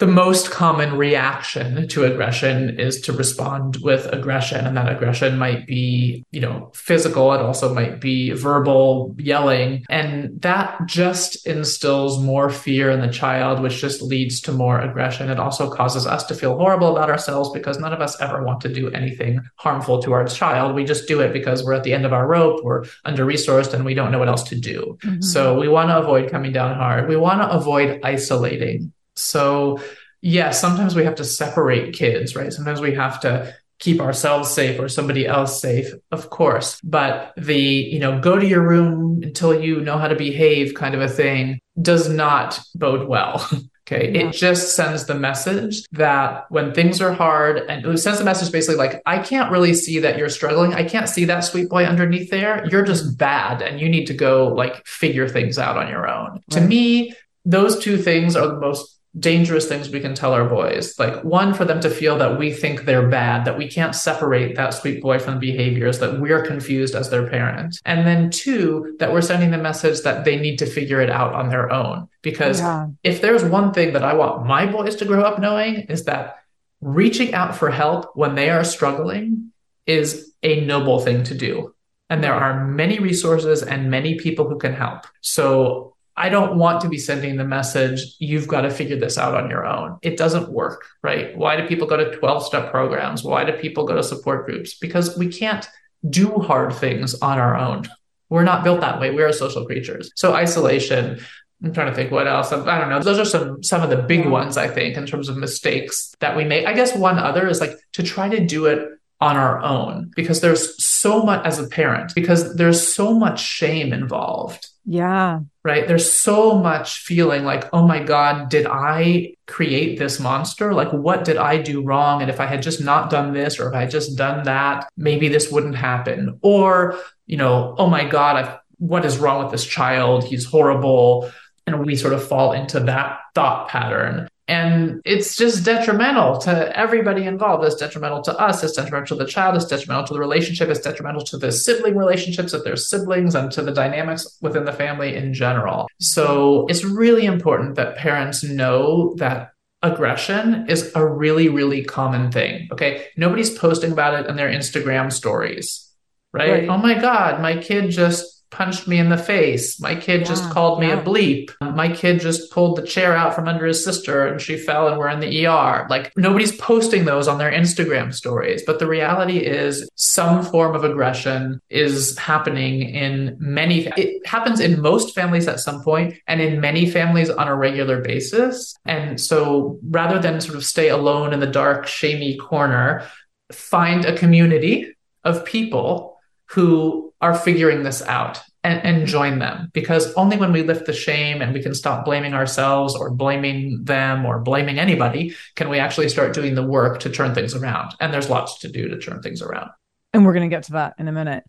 [0.01, 5.67] the most common reaction to aggression is to respond with aggression and that aggression might
[5.67, 12.49] be you know physical it also might be verbal yelling and that just instills more
[12.49, 15.29] fear in the child which just leads to more aggression.
[15.29, 18.61] It also causes us to feel horrible about ourselves because none of us ever want
[18.61, 20.73] to do anything harmful to our child.
[20.73, 23.75] We just do it because we're at the end of our rope we're under resourced
[23.75, 24.97] and we don't know what else to do.
[25.03, 25.21] Mm-hmm.
[25.21, 27.07] so we want to avoid coming down hard.
[27.07, 29.79] We want to avoid isolating so,
[30.21, 32.53] yeah, sometimes we have to separate kids, right?
[32.53, 36.79] Sometimes we have to keep ourselves safe or somebody else safe, of course.
[36.81, 40.93] But the, you know, go to your room until you know how to behave kind
[40.93, 43.47] of a thing does not bode well.
[43.91, 44.11] Okay.
[44.11, 44.27] Yeah.
[44.27, 48.51] It just sends the message that when things are hard, and it sends the message
[48.51, 50.73] basically like, I can't really see that you're struggling.
[50.73, 52.65] I can't see that sweet boy underneath there.
[52.69, 53.15] You're just mm-hmm.
[53.15, 56.31] bad and you need to go like figure things out on your own.
[56.31, 56.49] Right.
[56.51, 60.97] To me, those two things are the most dangerous things we can tell our boys.
[60.97, 64.55] Like, one, for them to feel that we think they're bad, that we can't separate
[64.55, 67.81] that sweet boy from the behaviors, that we're confused as their parent.
[67.83, 71.33] And then two, that we're sending the message that they need to figure it out
[71.33, 72.07] on their own.
[72.21, 72.87] Because yeah.
[73.03, 76.37] if there's one thing that I want my boys to grow up knowing is that
[76.79, 79.51] reaching out for help when they are struggling
[79.85, 81.75] is a noble thing to do.
[82.09, 85.05] And there are many resources and many people who can help.
[85.21, 89.33] So I don't want to be sending the message, you've got to figure this out
[89.33, 89.97] on your own.
[90.03, 91.35] It doesn't work, right?
[91.35, 93.23] Why do people go to 12 step programs?
[93.23, 94.77] Why do people go to support groups?
[94.77, 95.67] Because we can't
[96.07, 97.89] do hard things on our own.
[98.29, 99.09] We're not built that way.
[99.09, 100.11] We are social creatures.
[100.15, 101.19] So isolation,
[101.63, 102.51] I'm trying to think what else.
[102.51, 103.01] I don't know.
[103.01, 106.37] Those are some some of the big ones I think in terms of mistakes that
[106.37, 106.67] we make.
[106.67, 108.87] I guess one other is like to try to do it
[109.19, 113.91] on our own because there's so much as a parent because there's so much shame
[113.91, 115.39] involved yeah.
[115.63, 115.87] Right.
[115.87, 120.73] There's so much feeling like, oh my God, did I create this monster?
[120.73, 122.21] Like, what did I do wrong?
[122.21, 124.89] And if I had just not done this or if I had just done that,
[124.97, 126.39] maybe this wouldn't happen.
[126.41, 130.23] Or, you know, oh my God, I've, what is wrong with this child?
[130.23, 131.31] He's horrible.
[131.67, 134.27] And we sort of fall into that thought pattern.
[134.51, 137.63] And it's just detrimental to everybody involved.
[137.63, 138.61] It's detrimental to us.
[138.65, 139.55] It's detrimental to the child.
[139.55, 140.67] It's detrimental to the relationship.
[140.67, 144.73] It's detrimental to the sibling relationships if there's siblings and to the dynamics within the
[144.73, 145.87] family in general.
[146.01, 152.67] So it's really important that parents know that aggression is a really, really common thing.
[152.73, 153.07] Okay.
[153.15, 155.89] Nobody's posting about it in their Instagram stories,
[156.33, 156.51] right?
[156.51, 156.69] right.
[156.69, 159.79] Oh my God, my kid just punched me in the face.
[159.79, 161.51] My kid yeah, just called me a bleep.
[161.61, 164.97] My kid just pulled the chair out from under his sister and she fell and
[164.97, 165.87] we're in the ER.
[165.89, 168.63] Like nobody's posting those on their Instagram stories.
[168.65, 174.81] But the reality is some form of aggression is happening in many, it happens in
[174.81, 178.75] most families at some point and in many families on a regular basis.
[178.85, 183.07] And so rather than sort of stay alone in the dark, shamey corner,
[183.51, 186.10] find a community of people
[186.51, 190.93] who are figuring this out and, and, join them because only when we lift the
[190.93, 195.79] shame and we can stop blaming ourselves or blaming them or blaming anybody can we
[195.79, 197.93] actually start doing the work to turn things around.
[197.99, 199.69] And there's lots to do to turn things around.
[200.13, 201.43] And we're going to get to that in a minute.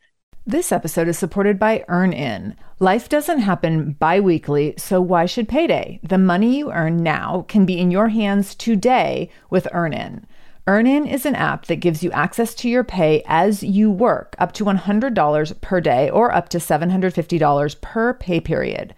[0.46, 2.56] This episode is supported by EarnIn.
[2.80, 6.00] Life doesn't happen bi weekly, so why should payday?
[6.02, 10.24] The money you earn now can be in your hands today with EarnIn.
[10.66, 14.52] EarnIn is an app that gives you access to your pay as you work, up
[14.52, 18.94] to $100 per day or up to $750 per pay period.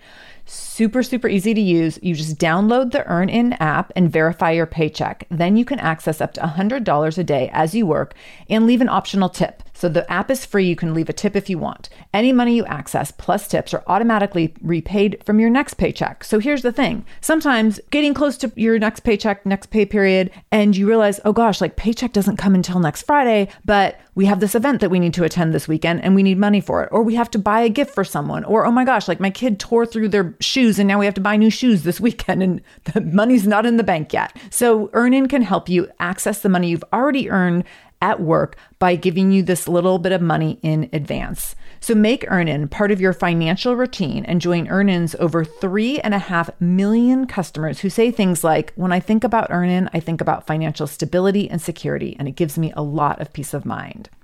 [0.74, 2.00] Super, super easy to use.
[2.02, 5.24] You just download the EarnIn app and verify your paycheck.
[5.30, 8.12] Then you can access up to $100 a day as you work
[8.50, 9.62] and leave an optional tip.
[9.76, 10.66] So the app is free.
[10.66, 11.90] You can leave a tip if you want.
[12.12, 16.24] Any money you access plus tips are automatically repaid from your next paycheck.
[16.24, 20.76] So here's the thing sometimes getting close to your next paycheck, next pay period, and
[20.76, 24.54] you realize, oh gosh, like paycheck doesn't come until next Friday, but we have this
[24.54, 26.88] event that we need to attend this weekend and we need money for it.
[26.92, 28.44] Or we have to buy a gift for someone.
[28.44, 30.34] Or, oh my gosh, like my kid tore through their
[30.64, 32.60] shoes and now we have to buy new shoes this weekend and
[32.92, 34.34] the money's not in the bank yet.
[34.50, 37.64] So EarnIn can help you access the money you've already earned
[38.00, 41.54] at work by giving you this little bit of money in advance.
[41.80, 46.18] So make EarnIn part of your financial routine and join EarnIn's over three and a
[46.18, 50.46] half million customers who say things like, when I think about EarnIn, I think about
[50.46, 54.08] financial stability and security, and it gives me a lot of peace of mind.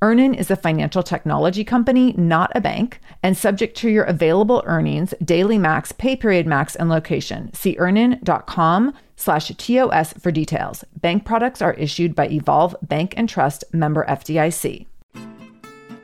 [0.00, 5.12] EarnIn is a financial technology company, not a bank, and subject to your available earnings,
[5.24, 7.52] daily max, pay period max, and location.
[7.52, 10.84] See earnin.com slash TOS for details.
[11.00, 14.86] Bank products are issued by Evolve Bank and Trust member FDIC.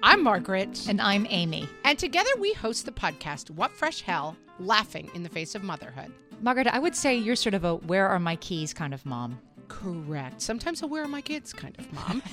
[0.03, 0.87] I'm Margaret.
[0.89, 1.69] And I'm Amy.
[1.85, 6.11] And together we host the podcast, What Fresh Hell Laughing in the Face of Motherhood.
[6.41, 9.39] Margaret, I would say you're sort of a where are my keys kind of mom.
[9.69, 10.43] Correct.
[10.43, 12.21] Sometimes a where are my kids kind of mom.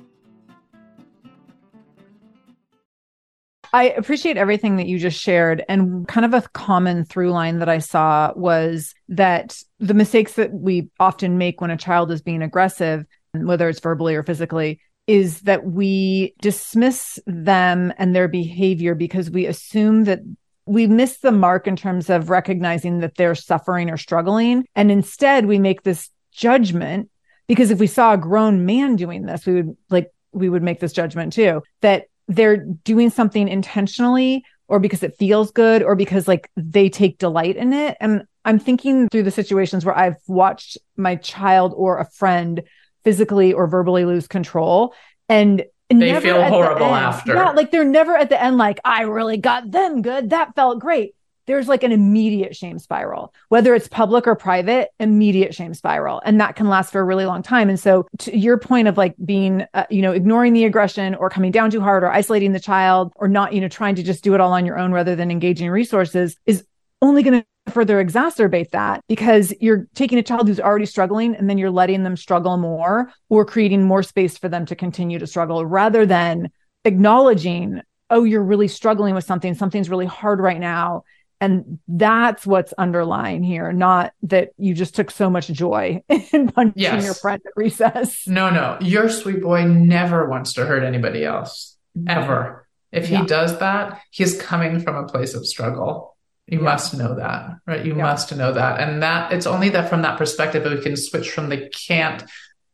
[3.73, 5.63] I appreciate everything that you just shared.
[5.69, 10.51] And kind of a common through line that I saw was that the mistakes that
[10.51, 15.41] we often make when a child is being aggressive, whether it's verbally or physically, is
[15.41, 20.19] that we dismiss them and their behavior because we assume that
[20.65, 24.65] we miss the mark in terms of recognizing that they're suffering or struggling.
[24.75, 27.09] And instead, we make this judgment
[27.47, 30.79] because if we saw a grown man doing this, we would like, we would make
[30.79, 32.05] this judgment too that
[32.35, 37.57] they're doing something intentionally or because it feels good or because like they take delight
[37.57, 37.97] in it.
[37.99, 42.63] And i'm thinking through the situations where i've watched my child or a friend
[43.03, 44.95] physically or verbally lose control
[45.29, 47.35] and they feel horrible the after.
[47.35, 50.31] Yeah like they're never at the end like i really got them good.
[50.31, 51.13] That felt great
[51.47, 56.21] there's like an immediate shame spiral, whether it's public or private, immediate shame spiral.
[56.25, 57.69] And that can last for a really long time.
[57.69, 61.29] And so, to your point of like being, uh, you know, ignoring the aggression or
[61.29, 64.23] coming down too hard or isolating the child or not, you know, trying to just
[64.23, 66.65] do it all on your own rather than engaging resources is
[67.01, 71.49] only going to further exacerbate that because you're taking a child who's already struggling and
[71.49, 75.27] then you're letting them struggle more or creating more space for them to continue to
[75.27, 76.49] struggle rather than
[76.85, 81.03] acknowledging, oh, you're really struggling with something, something's really hard right now
[81.41, 86.73] and that's what's underlying here, not that you just took so much joy in punching
[86.75, 87.03] yes.
[87.03, 88.27] your friend at recess.
[88.27, 88.77] No, no.
[88.79, 91.75] Your sweet boy never wants to hurt anybody else,
[92.07, 92.67] ever.
[92.91, 93.25] If he yeah.
[93.25, 96.15] does that, he's coming from a place of struggle.
[96.45, 96.65] You yeah.
[96.65, 97.83] must know that, right?
[97.83, 98.03] You yeah.
[98.03, 98.79] must know that.
[98.79, 102.23] And that it's only that from that perspective that we can switch from the can't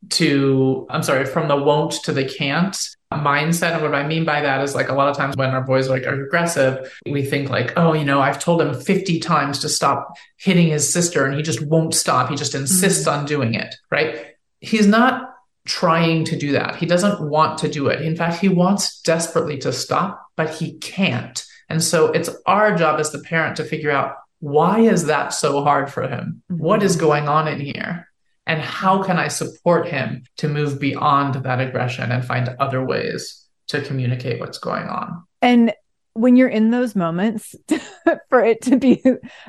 [0.10, 2.78] to, I'm sorry, from the won't to the can't
[3.14, 3.74] mindset.
[3.74, 5.90] And what I mean by that is like a lot of times when our boys
[5.90, 9.70] like are aggressive, we think like, oh, you know, I've told him 50 times to
[9.70, 12.30] stop hitting his sister and he just won't stop.
[12.30, 13.20] He just insists mm-hmm.
[13.20, 13.76] on doing it.
[13.90, 14.36] Right.
[14.60, 15.34] He's not
[15.66, 16.76] trying to do that.
[16.76, 18.02] He doesn't want to do it.
[18.02, 21.44] In fact, he wants desperately to stop, but he can't.
[21.70, 25.64] And so it's our job as the parent to figure out why is that so
[25.64, 26.44] hard for him?
[26.52, 26.64] Mm-hmm.
[26.64, 28.08] What is going on in here?
[28.48, 33.46] And how can I support him to move beyond that aggression and find other ways
[33.68, 35.24] to communicate what's going on?
[35.42, 35.74] And
[36.14, 37.54] when you're in those moments,
[38.30, 39.04] for it to be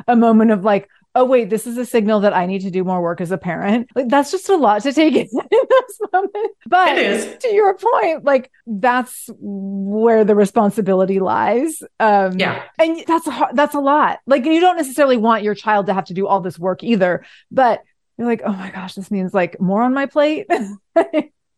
[0.07, 2.85] a moment of like, oh wait, this is a signal that I need to do
[2.85, 3.89] more work as a parent.
[3.95, 6.51] Like that's just a lot to take in, in this moment.
[6.67, 7.39] But It is.
[7.43, 11.83] to your point, like that's where the responsibility lies.
[11.99, 12.63] Um Yeah.
[12.79, 14.19] and that's a, that's a lot.
[14.27, 17.25] Like you don't necessarily want your child to have to do all this work either,
[17.51, 17.83] but
[18.19, 20.47] you're like, oh my gosh, this means like more on my plate.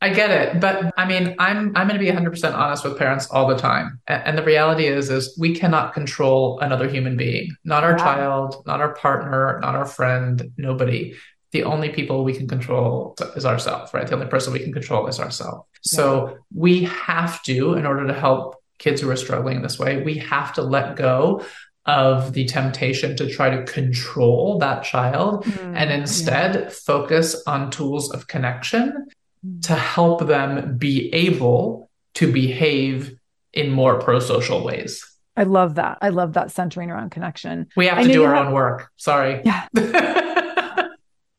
[0.03, 3.27] I get it, but I mean, I'm I'm going to be 100% honest with parents
[3.31, 4.01] all the time.
[4.09, 7.55] A- And the reality is is we cannot control another human being.
[7.65, 7.97] Not our Yeah.
[7.99, 11.15] child, not our partner, not our friend, nobody.
[11.53, 14.07] The only people we can control is ourselves, right?
[14.07, 15.67] The only person we can control is ourselves.
[15.83, 20.15] So we have to in order to help kids who are struggling this way, we
[20.19, 21.45] have to let go
[21.87, 28.13] of the temptation to try to control that child mm, and instead focus on tools
[28.13, 29.09] of connection
[29.47, 29.63] mm.
[29.63, 33.19] to help them be able to behave
[33.53, 35.05] in more pro-social ways.
[35.37, 35.99] I love that.
[36.03, 37.69] I love that centering around connection.
[37.77, 38.91] We have I to do our have- own work.
[38.97, 39.41] Sorry.
[39.45, 39.67] Yeah.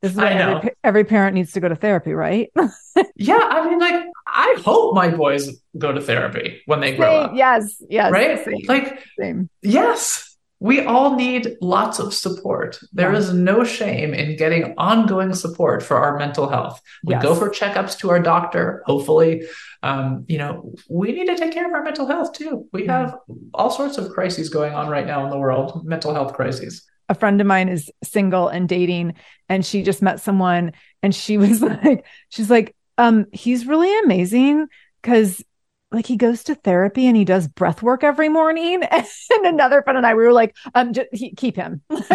[0.01, 0.57] This is I why know.
[0.57, 2.51] every, every parent needs to go to therapy, right?
[3.15, 7.25] yeah, I mean like I hope my boys go to therapy when they grow Same.
[7.25, 7.31] up.
[7.35, 8.11] Yes, yes.
[8.11, 8.43] Right?
[8.43, 8.65] Same.
[8.67, 9.49] Like same.
[9.61, 10.30] Yes,
[10.63, 12.79] we all need lots of support.
[12.93, 13.17] There Yeah.
[13.17, 16.79] is no shame in getting ongoing support for our mental health.
[17.03, 17.23] We Yes.
[17.23, 19.41] go for checkups to our doctor, hopefully.
[19.81, 22.67] Um, you know, we need to take care of our mental health too.
[22.71, 22.99] We Yeah.
[22.99, 23.15] have
[23.55, 26.83] all sorts of crises going on right now in the world, mental health crises.
[27.09, 29.13] a friend of mine is single and dating
[29.49, 30.71] and she just met someone
[31.03, 34.65] and she was like she's like um he's really amazing
[35.03, 35.43] cuz
[35.91, 38.83] like he goes to therapy and he does breath work every morning.
[39.33, 41.81] And another friend and I we were like um just, he, keep him.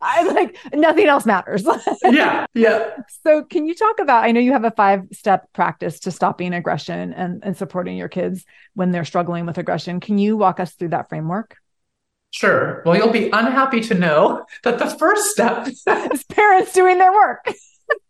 [0.00, 1.66] I'm like nothing else matters.
[2.04, 2.90] Yeah, yeah.
[3.24, 6.54] so can you talk about I know you have a five step practice to stopping
[6.54, 10.00] aggression and and supporting your kids when they're struggling with aggression.
[10.00, 11.56] Can you walk us through that framework?
[12.30, 12.82] Sure.
[12.84, 17.48] Well, you'll be unhappy to know that the first step is parents doing their work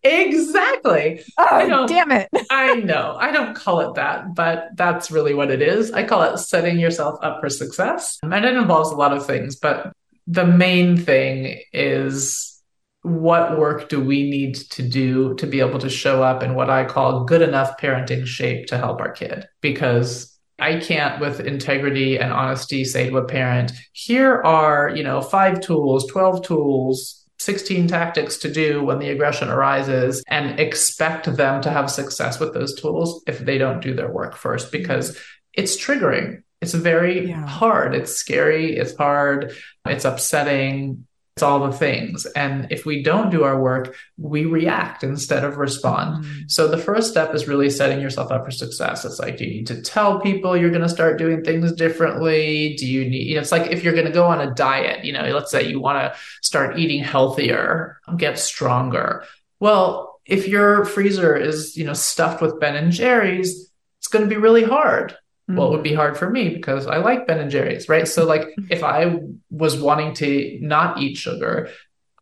[0.03, 1.87] exactly oh know.
[1.87, 3.17] damn it I know.
[3.19, 5.93] I don't call it that, but that's really what it is.
[5.93, 8.19] I call it setting yourself up for success.
[8.23, 9.93] And it involves a lot of things, but
[10.27, 12.63] the main thing is
[13.03, 16.71] what work do we need to do to be able to show up in what
[16.71, 19.47] I call good enough parenting shape to help our kid?
[19.61, 25.21] Because I can't with integrity and honesty say to a parent, here are, you know,
[25.21, 31.63] five tools, 12 tools, 16 tactics to do when the aggression arises and expect them
[31.63, 35.17] to have success with those tools if they don't do their work first because
[35.55, 36.43] it's triggering.
[36.61, 37.47] It's very Yeah.
[37.47, 37.95] hard.
[37.95, 38.77] It's scary.
[38.77, 39.53] It's hard.
[39.87, 41.06] It's upsetting.
[41.37, 42.25] It's all the things.
[42.25, 46.25] And if we don't do our work, we react instead of respond.
[46.25, 46.51] Mm.
[46.51, 49.05] So the first step is really setting yourself up for success.
[49.05, 52.75] It's like, do you need to tell people you're going to start doing things differently?
[52.77, 55.05] Do you need, you know, it's like if you're going to go on a diet,
[55.05, 59.23] you know, let's say you want to start eating healthier, get stronger.
[59.61, 64.35] Well, if your freezer is, you know, stuffed with Ben and Jerry's, it's going to
[64.35, 65.15] be really hard
[65.49, 65.97] well, it would be mm.
[65.97, 68.09] hard for me because I like Ben and Jerry's, right?
[68.09, 69.21] So, like, if I
[69.51, 71.71] was wanting to not eat sugar,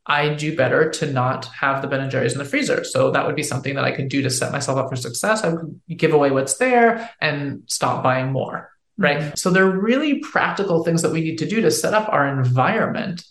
[0.06, 2.84] I do better to not have the Ben and Jerry's in the freezer.
[2.84, 5.42] So that would be something that I could do to set myself up for success.
[5.42, 9.18] I would give away what's there and stop buying more, right?
[9.18, 9.38] Mm.
[9.38, 12.28] So there are really practical things that we need to do to set up our
[12.28, 13.24] environment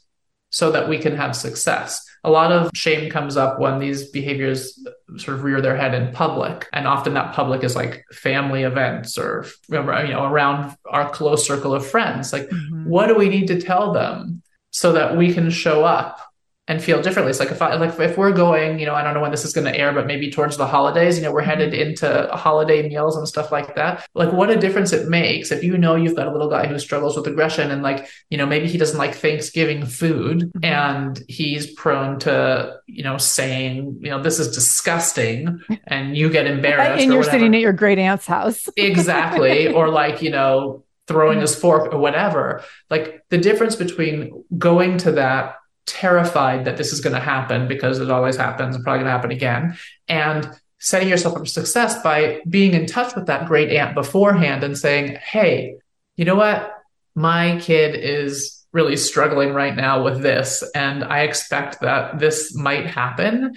[0.54, 2.06] so that we can have success.
[2.24, 4.80] A lot of shame comes up when these behaviors
[5.18, 9.18] sort of rear their head in public, and often that public is like family events
[9.18, 12.32] or you know around our close circle of friends.
[12.32, 12.86] Like, Mhm.
[12.86, 16.20] what do we need to tell them so that we can show up
[16.68, 17.30] and feel differently?
[17.32, 19.44] It's like if I like if we're going, you know, I don't know when this
[19.44, 22.88] is going to air, but maybe towards the holidays, you know, we're headed into holiday
[22.88, 24.06] meals and stuff like that.
[24.14, 26.80] Like, what a difference it makes if you know you've got a little guy who
[26.80, 30.66] struggles with aggression and like you know maybe he doesn't like Thanksgiving food Mhm.
[30.66, 36.46] and he's prone to you know saying you know this is disgusting and you get
[36.48, 37.38] embarrassed and you're whatever.
[37.38, 38.70] sitting at your great aunt's house.
[38.78, 44.98] exactly or like you know throwing his fork or whatever like the difference between going
[44.98, 45.56] to that
[45.86, 49.12] terrified that this is going to happen because it always happens and probably going to
[49.12, 49.78] happen again
[50.08, 54.64] and setting yourself up for success by being in touch with that great aunt beforehand
[54.64, 55.76] and saying hey
[56.16, 56.74] you know what
[57.16, 62.86] my kid is really struggling right now with this and i expect that this might
[62.86, 63.54] happen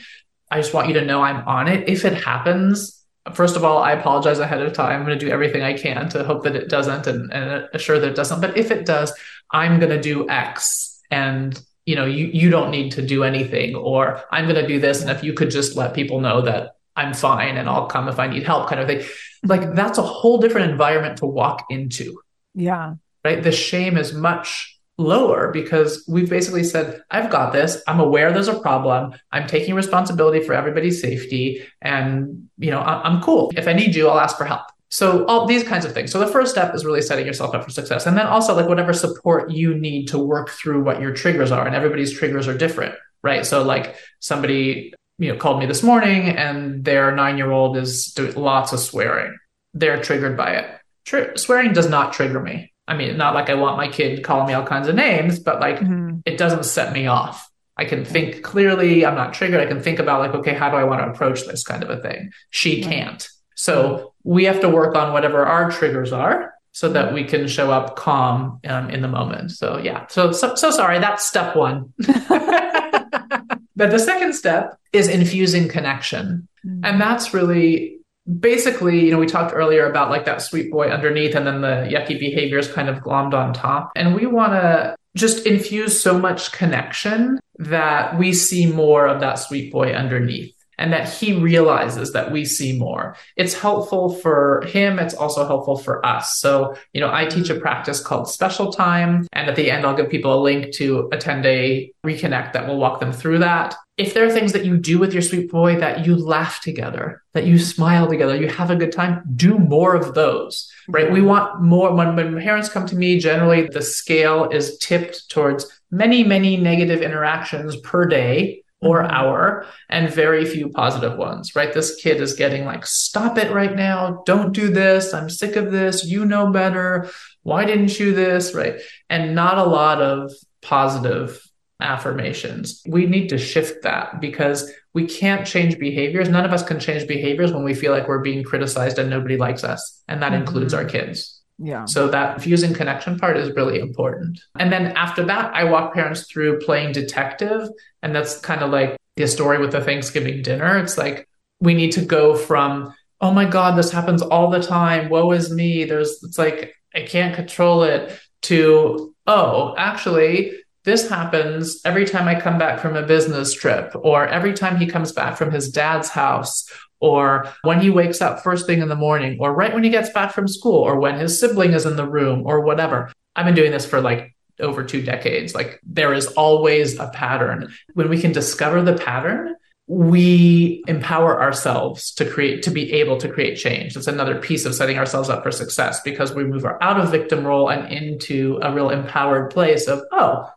[0.50, 2.96] i just want you to know i'm on it if it happens
[3.34, 5.00] first of all, I apologize ahead of time.
[5.00, 7.98] I'm going to do everything I can to hope that it doesn't and, and assure
[7.98, 8.40] that it doesn't.
[8.40, 9.12] But if it does,
[9.50, 13.74] I'm going to do X and you know, you, you don't need to do anything,
[13.74, 15.00] or I'm going to do this.
[15.00, 18.18] And if you could just let people know that I'm fine and I'll come if
[18.18, 19.02] I need help, kind of thing.
[19.44, 22.18] Like that's a whole different environment to walk into,
[22.54, 22.94] Yeah.
[23.24, 23.42] right?
[23.42, 27.82] The shame is much lower because we've basically said, I've got this.
[27.86, 29.14] I'm aware there's a problem.
[29.30, 31.62] I'm taking responsibility for everybody's safety.
[31.82, 33.52] And, you know, I'm cool.
[33.56, 34.62] If I need you, I'll ask for help.
[34.96, 36.10] So all these kinds of things.
[36.10, 38.06] So the first step is really setting yourself up for success.
[38.06, 41.66] And then also like whatever support you need to work through what your triggers are.
[41.66, 43.44] And everybody's triggers are different, right?
[43.44, 48.06] So like somebody, you know, called me this morning and their nine year old is
[48.14, 49.36] doing lots of swearing.
[49.74, 50.80] They're triggered by it.
[51.04, 52.72] Tr- swearing does not trigger me.
[52.88, 55.60] I mean, not like I want my kid calling me all kinds of names, but
[55.60, 56.20] like mm-hmm.
[56.24, 57.50] it doesn't set me off.
[57.76, 59.04] I can think clearly.
[59.04, 59.60] I'm not triggered.
[59.60, 61.90] I can think about like, okay, how do I want to approach this kind of
[61.90, 62.30] a thing?
[62.48, 63.28] She can't.
[63.56, 67.70] So we have to work on whatever our triggers are so that we can show
[67.70, 69.52] up calm um, in the moment.
[69.52, 70.06] So yeah.
[70.08, 70.98] So, so so sorry.
[70.98, 71.94] That's step one.
[72.28, 76.84] but the second step is infusing connection, mm-hmm.
[76.84, 77.96] and that's really
[78.40, 81.88] basically, you know, we talked earlier about like that sweet boy underneath and then the
[81.88, 83.92] yucky behaviors kind of glommed on top.
[83.94, 89.34] And we want to just infuse so much connection that we see more of that
[89.34, 93.16] sweet boy underneath and that he realizes that we see more.
[93.36, 94.98] It's helpful for him.
[94.98, 96.38] It's also helpful for us.
[96.38, 99.26] So, you know, I teach a practice called special time.
[99.32, 102.78] And at the end, I'll give people a link to attend a reconnect that will
[102.78, 103.74] walk them through that.
[103.96, 107.22] If there are things that you do with your sweet boy that you laugh together,
[107.32, 111.10] that you smile together, you have a good time, do more of those, right?
[111.10, 111.94] We want more.
[111.94, 117.00] When, when parents come to me, generally the scale is tipped towards many, many negative
[117.00, 119.10] interactions per day or mm-hmm.
[119.10, 121.72] hour and very few positive ones, right?
[121.72, 124.22] This kid is getting like, stop it right now.
[124.26, 125.14] Don't do this.
[125.14, 126.04] I'm sick of this.
[126.04, 127.10] You know better.
[127.42, 128.54] Why didn't you this?
[128.54, 128.80] Right.
[129.08, 131.42] And not a lot of positive
[131.80, 132.82] affirmations.
[132.86, 136.28] We need to shift that because we can't change behaviors.
[136.28, 139.36] None of us can change behaviors when we feel like we're being criticized and nobody
[139.36, 140.02] likes us.
[140.08, 140.40] And that mm-hmm.
[140.40, 141.35] includes our kids.
[141.58, 141.86] Yeah.
[141.86, 144.40] So that fusing connection part is really important.
[144.58, 147.68] And then after that, I walk parents through playing detective.
[148.02, 150.78] And that's kind of like the story with the Thanksgiving dinner.
[150.78, 151.26] It's like
[151.60, 155.08] we need to go from, oh my God, this happens all the time.
[155.08, 155.84] Woe is me.
[155.84, 160.52] There's, it's like, I can't control it to, oh, actually,
[160.84, 164.86] this happens every time I come back from a business trip or every time he
[164.86, 166.70] comes back from his dad's house
[167.00, 170.10] or when he wakes up first thing in the morning, or right when he gets
[170.10, 173.12] back from school, or when his sibling is in the room, or whatever.
[173.34, 175.54] I've been doing this for like over two decades.
[175.54, 177.72] Like there is always a pattern.
[177.94, 179.54] When we can discover the pattern,
[179.88, 184.74] we empower ourselves to create to be able to create change that's another piece of
[184.74, 188.72] setting ourselves up for success because we move out of victim role and into a
[188.72, 190.50] real empowered place of oh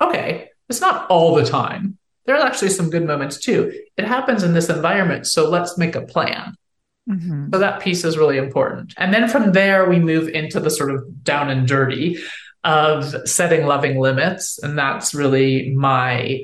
[0.00, 1.98] okay it's not all the time
[2.30, 3.72] there are actually some good moments too.
[3.96, 6.54] It happens in this environment, so let's make a plan.
[7.08, 7.48] Mm-hmm.
[7.52, 8.94] So that piece is really important.
[8.98, 12.18] And then from there, we move into the sort of down and dirty
[12.62, 14.62] of setting loving limits.
[14.62, 16.42] And that's really my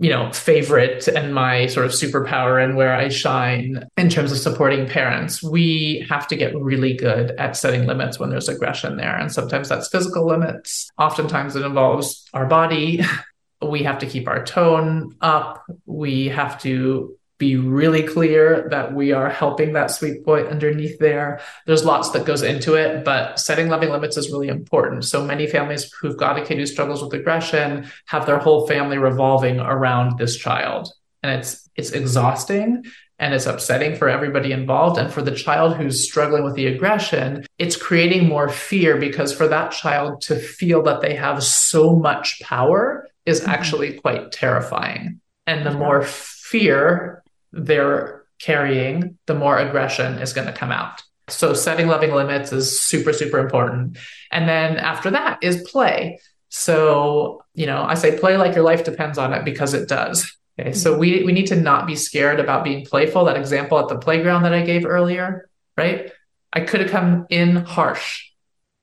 [0.00, 4.38] you know favorite and my sort of superpower and where i shine in terms of
[4.38, 9.16] supporting parents we have to get really good at setting limits when there's aggression there
[9.16, 13.02] and sometimes that's physical limits oftentimes it involves our body
[13.62, 15.64] we have to keep our tone up.
[15.86, 21.40] We have to be really clear that we are helping that sweet boy underneath there.
[21.66, 25.04] There's lots that goes into it, but setting loving limits is really important.
[25.04, 28.98] So many families who've got a kid who struggles with aggression have their whole family
[28.98, 30.92] revolving around this child.
[31.22, 32.84] And it's it's exhausting
[33.20, 34.98] and it's upsetting for everybody involved.
[34.98, 39.48] And for the child who's struggling with the aggression, it's creating more fear because for
[39.48, 43.50] that child to feel that they have so much power is mm-hmm.
[43.50, 45.20] actually quite terrifying.
[45.46, 47.22] And the more fear
[47.52, 51.02] they're carrying, the more aggression is going to come out.
[51.28, 53.98] So setting loving limits is super, super important.
[54.32, 56.20] And then after that is play.
[56.48, 60.34] So, you know, I say play like your life depends on it because it does.
[60.58, 60.72] Okay.
[60.72, 61.00] So mm-hmm.
[61.00, 63.26] we, we need to not be scared about being playful.
[63.26, 66.10] That example at the playground that I gave earlier, right?
[66.52, 68.24] I could have come in harsh.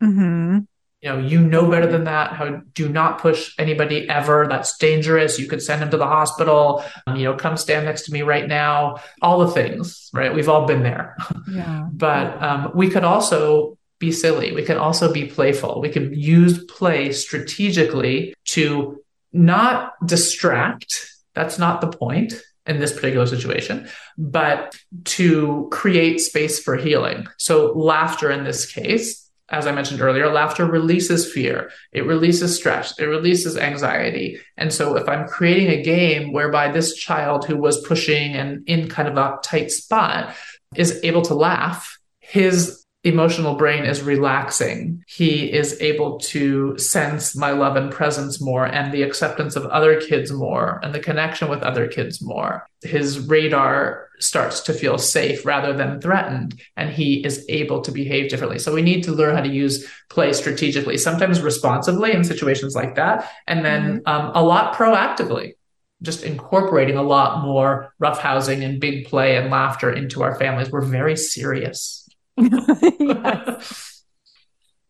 [0.04, 0.60] Mm-hmm
[1.06, 4.48] you know you know better than that how do not push anybody ever.
[4.50, 5.38] That's dangerous.
[5.38, 6.84] You could send him to the hospital.
[7.06, 8.98] Um, you know come stand next to me right now.
[9.22, 10.34] All the things right?
[10.34, 11.16] We've all been there.
[11.48, 11.88] Yeah.
[11.92, 14.52] but um, we could also be silly.
[14.52, 15.80] We can also be playful.
[15.80, 19.00] We can use play strategically to
[19.32, 21.08] not distract.
[21.36, 22.34] That's not the point
[22.66, 23.88] in this particular situation,
[24.18, 24.76] but
[25.06, 27.28] to create space for healing.
[27.38, 32.98] So, laughter in this case as I mentioned earlier, laughter releases fear, it releases stress,
[32.98, 34.40] it releases anxiety.
[34.58, 38.90] And so, if I'm creating a game whereby this child who was pushing and in
[38.90, 40.36] kind of a tight spot
[40.76, 47.52] is able to laugh, his emotional brain is relaxing, he is able to sense my
[47.52, 51.62] love and presence more and the acceptance of other kids more and the connection with
[51.62, 52.68] other kids more.
[52.82, 58.30] His radar starts to feel safe rather than threatened, and he is able to behave
[58.30, 58.60] differently.
[58.60, 62.96] So we need to learn how to use play strategically, sometimes responsively in situations like
[62.96, 64.08] that, and then mm-hmm.
[64.08, 65.54] um, a lot proactively
[66.02, 70.70] just incorporating a lot more roughhousing and big play and laughter into our families.
[70.70, 72.05] We're very serious.
[72.38, 74.04] Yes.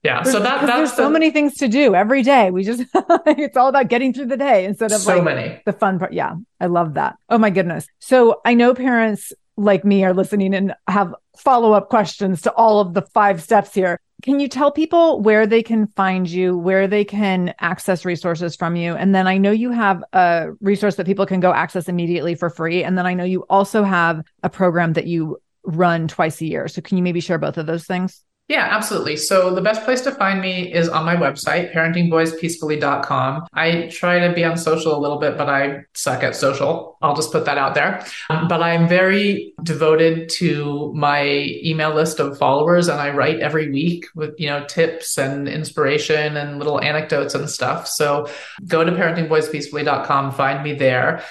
[0.04, 0.24] yeah.
[0.24, 2.52] There's, so that there's the, so many things to do every day.
[2.52, 5.62] We just it's all about getting through the day instead of so like many.
[5.66, 6.14] the fun part.
[6.14, 6.36] Yeah.
[6.60, 7.18] I love that.
[7.30, 7.88] Oh my goodness.
[8.00, 12.80] So I know parents like me are listening and have follow up questions to all
[12.80, 14.00] of the five steps here.
[14.24, 18.76] Can you tell people where they can find you, where they can access resources from
[18.76, 18.96] you?
[18.96, 22.50] And then I know you have a resource that people can go access immediately for
[22.50, 22.84] free.
[22.84, 26.68] And then I know you also have a program that you run twice a year.
[26.68, 28.26] So can you maybe share both of those things?
[28.48, 29.16] Yeah, absolutely.
[29.16, 33.48] So the best place to find me is on my website, parentingboyspeacefully.com.
[33.54, 36.96] I try to be on social a little bit, but I suck at social.
[37.02, 38.06] I'll just put that out there.
[38.30, 41.26] Um, but I'm very devoted to my
[41.64, 46.38] email list of followers and I write every week with, you know, tips and inspiration
[46.38, 47.88] and little anecdotes and stuff.
[47.88, 48.30] So
[48.68, 51.24] go to parentingboyspeacefully.com, find me there.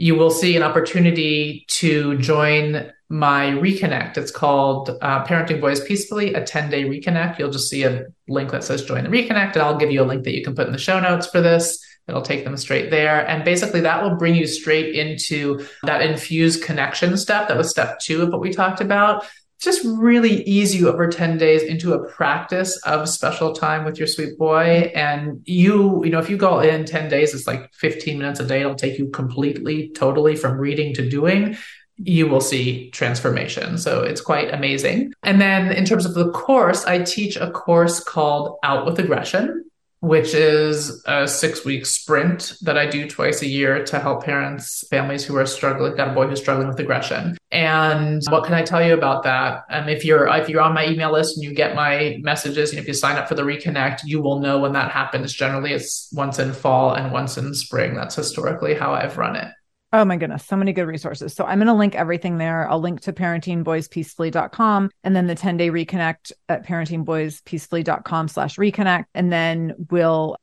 [0.00, 4.16] You will see an opportunity to join my reconnect.
[4.16, 7.38] It's called uh, Parenting Boys Peacefully, a 10 day reconnect.
[7.38, 10.04] You'll just see a link that says join the reconnect, and I'll give you a
[10.06, 11.84] link that you can put in the show notes for this.
[12.08, 13.28] It'll take them straight there.
[13.28, 17.48] And basically, that will bring you straight into that infused connection step.
[17.48, 19.26] That was step two of what we talked about.
[19.60, 24.06] Just really ease you over 10 days into a practice of special time with your
[24.08, 24.90] sweet boy.
[24.94, 28.46] And you, you know, if you go in 10 days, it's like 15 minutes a
[28.46, 28.60] day.
[28.60, 31.56] It'll take you completely, totally from reading to doing
[32.02, 33.76] you will see transformation.
[33.76, 35.12] So it's quite amazing.
[35.22, 39.70] And then in terms of the course, I teach a course called Out with Aggression,
[40.00, 44.86] which is a six week sprint that I do twice a year to help parents,
[44.88, 47.36] families who are struggling, got a boy who's struggling with aggression.
[47.52, 49.64] And what can I tell you about that?
[49.70, 52.78] Um, if you're if you're on my email list and you get my messages, and
[52.78, 55.32] if you sign up for the reconnect, you will know when that happens.
[55.32, 57.94] Generally, it's once in fall and once in spring.
[57.94, 59.48] That's historically how I've run it.
[59.92, 61.34] Oh my goodness, so many good resources.
[61.34, 62.70] So I'm going to link everything there.
[62.70, 69.06] I'll link to parentingboyspeacefully.com and then the 10 day reconnect at parentingboyspeacefully.com slash reconnect.
[69.14, 70.36] And then we'll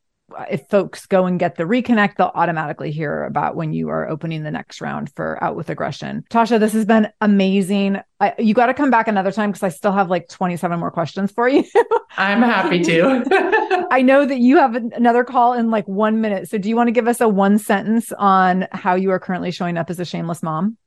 [0.49, 4.43] if folks go and get the reconnect, they'll automatically hear about when you are opening
[4.43, 6.25] the next round for Out with Aggression.
[6.29, 7.99] Tosha, this has been amazing.
[8.19, 10.91] I, you got to come back another time because I still have like 27 more
[10.91, 11.63] questions for you.
[12.17, 13.87] I'm happy to.
[13.91, 16.49] I know that you have another call in like one minute.
[16.49, 19.51] So, do you want to give us a one sentence on how you are currently
[19.51, 20.77] showing up as a shameless mom?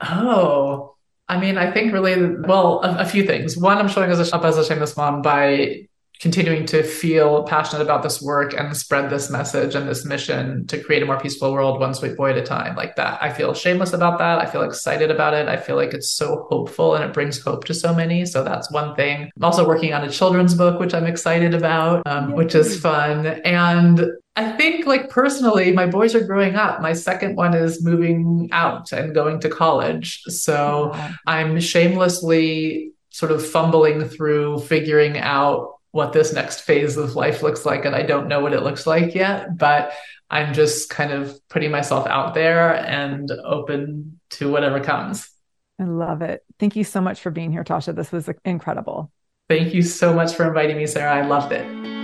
[0.00, 0.96] Oh,
[1.28, 3.56] I mean, I think really, well, a, a few things.
[3.56, 5.88] One, I'm showing up as a shameless mom by
[6.20, 10.82] continuing to feel passionate about this work and spread this message and this mission to
[10.82, 13.22] create a more peaceful world one sweet boy at a time like that.
[13.22, 14.38] I feel shameless about that.
[14.38, 15.48] I feel excited about it.
[15.48, 18.24] I feel like it's so hopeful and it brings hope to so many.
[18.26, 19.30] So that's one thing.
[19.36, 23.26] I'm also working on a children's book which i'm excited about um, which is fun.
[23.26, 24.06] And
[24.36, 26.80] I think, like, personally, my boys are growing up.
[26.80, 30.22] My second one is moving out and going to college.
[30.24, 30.92] So
[31.26, 37.64] I'm shamelessly sort of fumbling through figuring out what this next phase of life looks
[37.64, 37.84] like.
[37.84, 39.92] And I don't know what it looks like yet, but
[40.28, 45.30] I'm just kind of putting myself out there and open to whatever comes.
[45.78, 46.42] I love it.
[46.58, 47.94] Thank you so much for being here, Tosha.
[47.94, 49.12] This was incredible.
[49.48, 51.14] Thank you so much for inviting me, Sarah.
[51.14, 52.03] I loved it.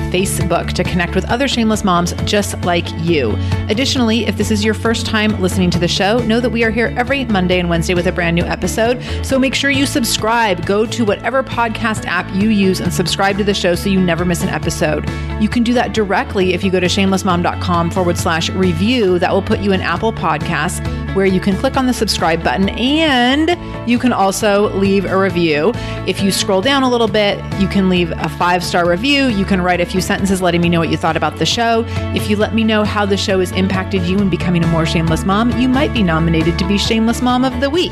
[0.11, 3.35] Facebook to connect with other shameless moms just like you.
[3.69, 6.71] Additionally, if this is your first time listening to the show, know that we are
[6.71, 9.01] here every Monday and Wednesday with a brand new episode.
[9.25, 10.65] So make sure you subscribe.
[10.65, 14.25] Go to whatever podcast app you use and subscribe to the show so you never
[14.25, 15.09] miss an episode.
[15.41, 19.17] You can do that directly if you go to shamelessmom.com forward slash review.
[19.19, 20.85] That will put you in Apple Podcasts
[21.15, 23.57] where you can click on the subscribe button and
[23.89, 25.71] you can also leave a review.
[26.07, 29.27] If you scroll down a little bit, you can leave a five star review.
[29.27, 31.85] You can write a few sentences letting me know what you thought about the show.
[32.15, 34.85] If you let me know how the show has impacted you in becoming a more
[34.85, 37.91] shameless mom, you might be nominated to be Shameless Mom of the Week.